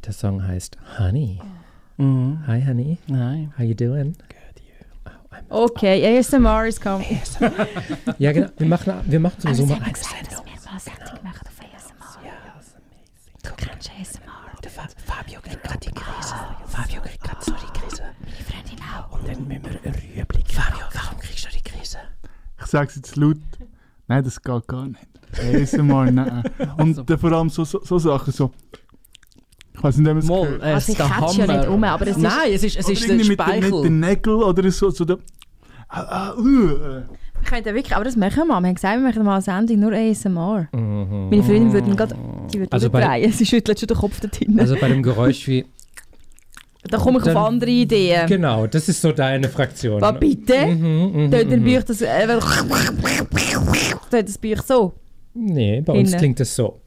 Der 0.05 0.13
Song 0.13 0.47
heißt 0.47 0.77
Honey. 0.99 1.41
Mhm. 1.97 2.47
Hi 2.47 2.63
Honey, 2.65 2.99
Nein. 3.07 3.53
how 3.59 3.65
you 3.65 3.75
doing? 3.75 4.17
Okay, 5.49 6.19
ASMR 6.19 6.67
ist 6.67 6.81
coming. 6.81 7.21
Ja 8.19 8.33
genau, 8.33 8.49
wir 8.57 8.67
machen, 8.67 8.95
wir 9.05 9.21
machen 9.21 9.41
sowieso 9.41 9.67
mal 9.67 9.75
eine 9.75 9.87
ASMR. 9.87 10.17
Du 13.43 13.51
kennst 13.57 13.91
ASMR. 13.91 14.26
Fabio 15.07 15.41
kriegt 15.41 15.63
gerade 15.63 15.79
die 15.81 15.91
Krise. 15.95 16.35
Fabio 16.67 17.01
kriegt 17.03 17.23
gerade 17.23 17.45
so 17.45 17.53
die 17.53 17.79
Krise. 17.79 18.03
Meine 18.21 18.45
Freundin 18.45 18.79
auch. 18.85 19.13
Und 19.19 19.29
dann 19.29 19.49
müssen 19.49 19.63
wir 19.65 19.93
einen 19.93 19.95
Rührblick 20.17 20.49
Fabio, 20.51 20.85
warum 20.93 21.19
kriegst 21.21 21.45
du 21.47 21.49
die 21.57 21.63
Krise? 21.63 21.99
Ich 22.61 22.67
sag's 22.67 22.97
jetzt 22.97 23.17
laut. 23.17 23.37
Nein, 24.09 24.25
das 24.25 24.41
geht 24.43 24.67
gar 24.69 24.87
nicht. 24.87 25.01
ASMR, 25.39 26.11
nein. 26.11 26.43
Und 26.79 27.09
dann 27.09 27.19
vor 27.19 27.33
allem 27.33 27.51
so, 27.51 27.65
so, 27.65 27.81
so 27.83 27.99
Sachen 27.99 28.33
so. 28.33 28.51
Ich 29.75 29.83
weiß 29.83 29.99
nicht, 29.99 30.07
ob 30.09 30.15
man 30.15 30.19
es 30.23 30.27
Moll, 30.27 30.47
gehört. 30.47 30.63
äh, 30.63 30.73
Also 30.75 30.93
ich 30.93 30.99
catch 30.99 31.35
ja 31.37 31.47
nicht 31.59 31.69
um, 31.69 31.85
aber 31.85 32.07
es 32.07 32.17
ist- 32.17 32.23
Nein, 32.23 32.53
es 32.53 32.63
ist, 32.65 32.77
es 32.79 32.89
ist 32.89 33.01
mit, 33.03 33.11
den- 33.11 33.17
mit 33.29 33.41
Speichel. 33.41 33.83
den 33.83 34.01
Nägeln 34.01 34.43
oder 34.43 34.71
so. 34.71 34.91
so 34.91 35.05
der, 35.05 35.19
ah, 35.89 36.01
ah, 36.03 36.35
uh, 36.37 36.41
äh. 36.71 37.03
Wir 37.39 37.45
könnten 37.45 37.75
wirklich, 37.75 37.95
aber 37.95 38.05
das 38.05 38.17
machen 38.17 38.37
wir 38.39 38.45
mal. 38.47 38.61
Wir 38.63 38.69
haben 38.69 38.75
gesagt, 38.75 38.97
wir 38.99 39.03
machen 39.07 39.23
mal 39.25 39.35
eine 39.35 39.43
Sendung 39.43 39.81
nur 39.81 39.93
ASMR. 39.93 40.69
Mhm. 40.73 41.29
Meine 41.29 41.43
Freundin 41.43 41.73
würde 41.75 41.95
gerade, 41.95 42.15
die 42.53 42.59
würde 42.61 42.73
Also 42.73 42.91
bei- 42.91 43.01
drehen. 43.05 43.33
Sie 43.33 43.47
schüttelt 43.47 43.79
schon 43.79 43.87
den 43.89 43.97
Kopf 43.97 44.21
da 44.21 44.29
drinnen. 44.29 44.59
Also 44.61 44.77
bei 44.81 44.89
dem 44.89 45.03
Geräusch 45.03 45.47
wie. 45.49 45.65
da 46.85 46.99
komme 46.99 47.19
ich 47.19 47.25
auf 47.27 47.33
dann- 47.35 47.45
andere 47.45 47.71
Ideen. 47.71 48.27
Genau, 48.27 48.67
das 48.67 48.89
ist 48.89 49.01
so 49.03 49.13
deine 49.13 49.49
Fraktion. 49.49 50.01
Was 50.01 50.19
bitte? 50.21 50.67
Mhm, 50.67 51.31
Dort 51.31 51.51
dann 51.51 51.65
euch 51.79 51.85
das... 51.85 52.01
Äh, 52.03 52.27
das 54.11 54.39
euch 54.39 54.63
so. 54.63 54.93
Nee, 55.35 55.81
bei 55.83 55.93
uns 55.93 56.09
Hinten. 56.11 56.19
klingt 56.19 56.41
es 56.41 56.55
so. 56.55 56.81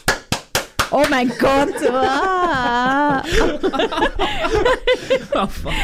Oh 0.91 1.04
mein 1.10 1.30
Gott! 1.39 1.69
Ah. 1.91 3.21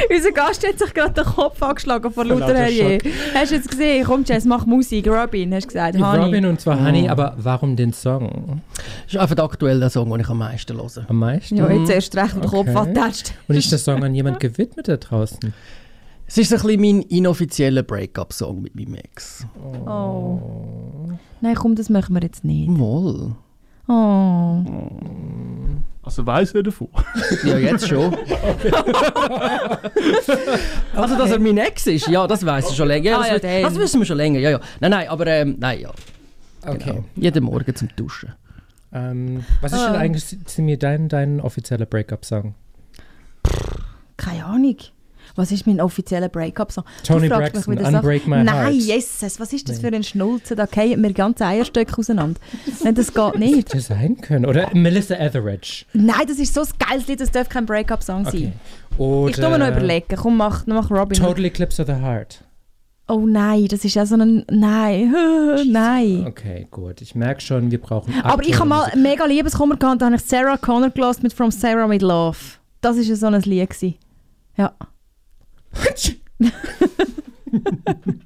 Unser 0.10 0.32
Gast 0.32 0.68
hat 0.68 0.80
sich 0.80 0.94
gerade 0.94 1.13
den 1.13 1.26
Kopf 1.26 1.62
angeschlagen 1.62 2.12
vor 2.12 2.26
lauter 2.26 2.48
lauter 2.48 2.56
Herrje. 2.58 3.00
Hast 3.34 3.52
du 3.52 3.56
jetzt 3.56 3.70
gesehen? 3.70 4.04
Komm, 4.06 4.24
Jess, 4.26 4.46
mach 4.46 4.65
Musik. 4.65 5.08
Robin, 5.08 5.54
hast 5.54 5.65
du 5.65 5.68
gesagt. 5.68 5.96
Honey. 5.98 6.26
Robin 6.26 6.46
und 6.48 6.60
zwar 6.60 6.84
Honey, 6.84 7.08
aber 7.08 7.36
warum 7.38 7.76
den 7.76 7.94
Song? 7.94 8.62
Das 9.06 9.13
ist 9.13 9.20
einfach 9.20 9.36
der 9.36 9.46
aktuelle 9.46 9.89
Song, 9.89 10.10
den 10.10 10.22
ich 10.22 10.30
am 10.30 10.39
meisten 10.39 10.76
höre. 10.76 11.06
Am 11.08 11.20
meisten? 11.20 11.56
Ja, 11.58 11.70
jetzt 11.72 11.89
erst 11.91 12.15
recht, 12.15 12.36
der 12.36 12.50
Kopf 12.50 12.68
Okay. 12.68 12.76
antatscht. 12.76 13.34
Und 13.48 13.56
ist 13.56 13.72
der 13.72 13.80
Song 13.80 14.04
an 14.04 14.15
jemand 14.15 14.39
gewidmet 14.39 14.88
da 14.88 14.98
draußen? 14.98 15.54
Es 16.28 16.38
ist 16.39 16.50
so 16.50 16.56
ein 16.56 16.62
bisschen 16.63 16.82
mein 16.82 17.02
inoffizieller 17.04 17.84
Break-up-Song 17.84 18.60
mit 18.62 18.74
meinem 18.76 18.96
Ex. 18.96 19.46
Oh. 19.86 20.39
Nein, 21.41 21.54
komm, 21.56 21.76
das 21.76 21.89
machen 21.89 22.15
wir 22.15 22.24
jetzt 22.24 22.44
nicht. 22.44 22.68
Moll. 22.70 23.36
Oh. 23.88 24.63
Also 26.04 26.26
weiss 26.26 26.54
er 26.54 26.63
davon. 26.63 26.88
Ja, 27.43 27.58
jetzt 27.58 27.88
schon. 27.88 28.13
also, 30.95 31.17
dass 31.17 31.32
er 31.32 31.39
mein 31.39 31.58
Ex 31.58 31.88
ist, 31.88 32.08
ja, 32.08 32.28
das 32.28 32.45
weiß 32.45 32.69
ich 32.71 32.76
schon 32.78 32.88
länger. 32.88 33.12
Ja, 33.12 33.17
Ah, 33.17 33.21
das, 33.21 33.30
ja, 33.30 33.36
wi- 33.36 33.41
dann. 33.41 33.63
das 33.63 33.76
wissen 33.80 34.00
wir 34.02 34.06
schon 34.06 34.17
länger, 34.17 34.39
ja, 34.39 34.52
ja. 34.52 34.60
Nein, 34.80 34.91
nein, 34.91 35.08
aber 35.10 35.28
ähm, 35.28 35.56
nein, 35.60 35.80
ja. 35.82 35.91
Okay. 36.65 36.91
Genau. 36.91 37.04
Jeden 37.15 37.43
Morgen 37.43 37.76
zum 37.76 37.89
Duschen. 37.95 38.34
Ähm, 38.93 39.43
was 39.62 39.74
ist 39.74 39.82
denn 39.84 39.95
Ah. 39.95 40.00
eigentlich, 40.00 40.24
Simi, 40.45 40.78
dein, 40.78 41.10
dein 41.10 41.41
offizieller 41.41 41.86
Breakup-Song? 41.86 42.56
Keine 44.17 44.45
Ahnung. 44.45 44.78
Was 45.36 45.52
ist 45.52 45.67
mein 45.67 45.82
offizieller 45.82 46.30
Break-up-Song? 46.30 46.84
Du 47.06 47.13
Tony 47.13 47.28
Braxton. 47.28 47.78
Unbreak 47.78 48.26
My 48.28 48.43
Nein, 48.43 48.48
Heart. 48.48 48.74
Jesus, 48.74 49.39
was 49.39 49.52
ist 49.54 49.67
das 49.67 49.80
für 49.80 49.88
ein 49.88 50.04
Schnulzen? 50.04 50.56
Da 50.56 50.65
fallen 50.65 51.02
mir 51.02 51.12
ganze 51.13 51.45
Eierstöcke 51.45 51.98
auseinander. 51.98 52.39
Nein, 52.84 52.95
das 52.95 53.13
geht 53.13 53.36
nicht. 53.39 53.58
Hätte 53.74 53.80
sein 53.82 54.17
können. 54.21 54.45
Oder 54.45 54.69
Melissa 54.74 55.15
Etheridge. 55.15 55.86
Nein, 55.93 56.26
das 56.28 56.39
ist 56.39 56.54
so 56.54 56.62
ein 56.62 56.67
geiles 56.80 57.08
Lied, 57.08 57.19
das 57.19 57.32
darf 57.32 57.50
kein 57.50 57.65
Break-up-Song 57.65 58.26
Okay. 58.28 58.52
sein. 58.91 58.98
Oder 58.98 59.30
Ich 59.32 59.36
tu 59.36 59.41
mir 59.50 59.58
noch 59.60 59.67
überlegen. 59.67 60.15
Komm, 60.15 60.38
mach, 60.38 60.65
mach 60.67 60.89
Robin. 60.89 61.17
Total 61.17 61.45
Eclipse 61.45 61.82
of 61.82 61.88
the 61.88 61.95
Heart. 61.95 62.41
Oh 63.08 63.26
nein, 63.28 63.67
das 63.67 63.86
ist 63.86 63.93
ja 63.93 64.04
so 64.06 64.15
ein... 64.15 64.45
Nein, 64.50 65.13
nein. 65.67 66.26
Okay, 66.28 66.65
gut. 66.71 67.02
Ich 67.02 67.13
merke 67.13 67.39
schon, 67.41 67.69
wir 67.69 67.80
brauchen 67.80 68.13
Aber 68.24 68.41
ich 68.43 68.58
habe 68.58 68.67
mal 68.69 68.86
aktuelle 68.86 69.04
mega 69.04 69.26
Liebeskummer 69.26 69.76
gehabt, 69.78 70.02
da 70.02 70.06
habe 70.08 70.15
ich 70.15 70.24
Sarah 70.24 70.58
Connor 70.58 70.89
gelassen 70.89 71.21
mit 71.24 71.34
From 71.34 71.52
Sarah 71.52 71.88
with 71.88 72.02
Love. 72.02 72.38
Das 72.82 72.95
war 72.95 73.04
ja 73.04 73.15
so 73.15 73.28
ein 73.28 73.39
Lied. 73.41 73.69
Gewesen. 73.69 73.95
Ja. 74.58 74.74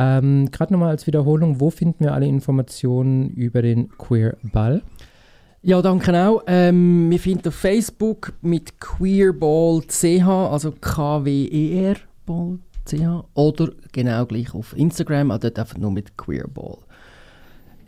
Ähm, 0.00 0.50
Gerade 0.50 0.72
nochmal 0.72 0.90
als 0.90 1.06
Wiederholung, 1.06 1.60
wo 1.60 1.68
finden 1.70 2.04
wir 2.04 2.14
alle 2.14 2.26
Informationen 2.26 3.30
über 3.30 3.60
den 3.60 3.90
Queer 3.98 4.36
Ball? 4.42 4.82
Ja, 5.62 5.82
danke 5.82 6.26
auch. 6.26 6.42
Ähm, 6.46 7.10
wir 7.10 7.18
finden 7.18 7.48
auf 7.48 7.54
Facebook 7.54 8.32
mit 8.40 8.80
queerball.ch, 8.80 10.26
also 10.26 10.72
K-W-E-R 10.72 11.96
Ball.ch 12.24 13.24
oder 13.34 13.72
genau 13.92 14.24
gleich 14.24 14.54
auf 14.54 14.74
Instagram, 14.74 15.30
also 15.30 15.48
dort 15.48 15.58
einfach 15.58 15.76
nur 15.76 15.90
mit 15.90 16.16
queerball. 16.16 16.78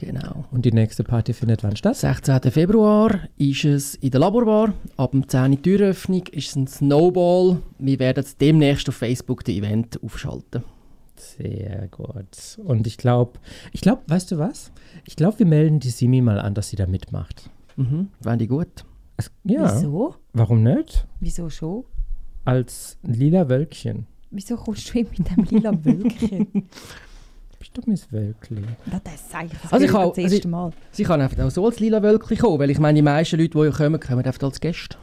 Genau. 0.02 0.44
Und 0.50 0.64
die 0.64 0.72
nächste 0.72 1.04
Party 1.04 1.32
findet 1.32 1.62
wann 1.62 1.76
statt? 1.76 1.94
16. 1.94 2.40
Februar 2.50 3.20
ist 3.36 3.64
es 3.64 3.94
in 3.94 4.10
der 4.10 4.18
Laborbar. 4.20 4.74
Ab 4.96 5.12
dem 5.12 5.28
10 5.28 5.40
Uhr 5.42 5.48
die 5.50 5.62
Türöffnung 5.62 6.26
ist 6.32 6.48
es 6.48 6.56
ein 6.56 6.66
Snowball. 6.66 7.58
Wir 7.78 8.00
werden 8.00 8.24
demnächst 8.40 8.88
auf 8.88 8.96
Facebook 8.96 9.44
das 9.44 9.54
Event 9.54 10.02
aufschalten. 10.02 10.64
Sehr 11.14 11.86
gut. 11.92 12.58
Und 12.64 12.88
ich 12.88 12.96
glaube, 12.96 13.38
ich 13.70 13.80
glaube, 13.80 14.02
weißt 14.08 14.32
du 14.32 14.38
was? 14.38 14.72
Ich 15.06 15.14
glaube, 15.14 15.38
wir 15.38 15.46
melden 15.46 15.78
die 15.78 15.90
Simi 15.90 16.20
mal 16.20 16.40
an, 16.40 16.54
dass 16.54 16.70
sie 16.70 16.76
da 16.76 16.88
mitmacht. 16.88 17.48
Mhm, 17.76 18.08
fände 18.20 18.42
ich 18.44 18.50
gut. 18.50 18.84
Es, 19.16 19.30
ja, 19.44 19.72
Wieso? 19.72 20.16
warum 20.32 20.64
nicht? 20.64 21.06
Wieso 21.20 21.48
schon? 21.48 21.84
Als 22.44 22.98
lila 23.04 23.48
Wölkchen. 23.48 24.06
Wieso 24.32 24.56
kommst 24.56 24.92
du 24.92 24.98
mit 24.98 25.30
dem 25.30 25.44
lila 25.44 25.72
Wölkchen? 25.84 26.48
Bist 27.62 27.76
du 27.76 27.82
Miss 27.86 28.10
Wölkli? 28.10 28.64
das 29.04 29.30
sage 29.30 29.50
ich 29.52 29.72
Also 29.72 29.84
ich 29.84 29.92
das 29.92 30.18
also 30.18 30.20
erste 30.20 30.48
Mal. 30.48 30.72
Sie 30.90 31.04
kann 31.04 31.20
einfach 31.20 31.44
auch 31.44 31.50
so 31.52 31.64
als 31.64 31.78
lila 31.78 32.02
Wölkchen 32.02 32.36
kommen, 32.36 32.58
weil 32.58 32.70
ich 32.70 32.80
meine, 32.80 32.96
die 32.96 33.02
meisten 33.02 33.38
Leute, 33.38 33.50
die 33.50 33.58
hier 33.60 33.70
kommen, 33.70 34.00
kommen 34.00 34.24
einfach 34.24 34.42
als 34.42 34.58
Gäste. 34.58 34.96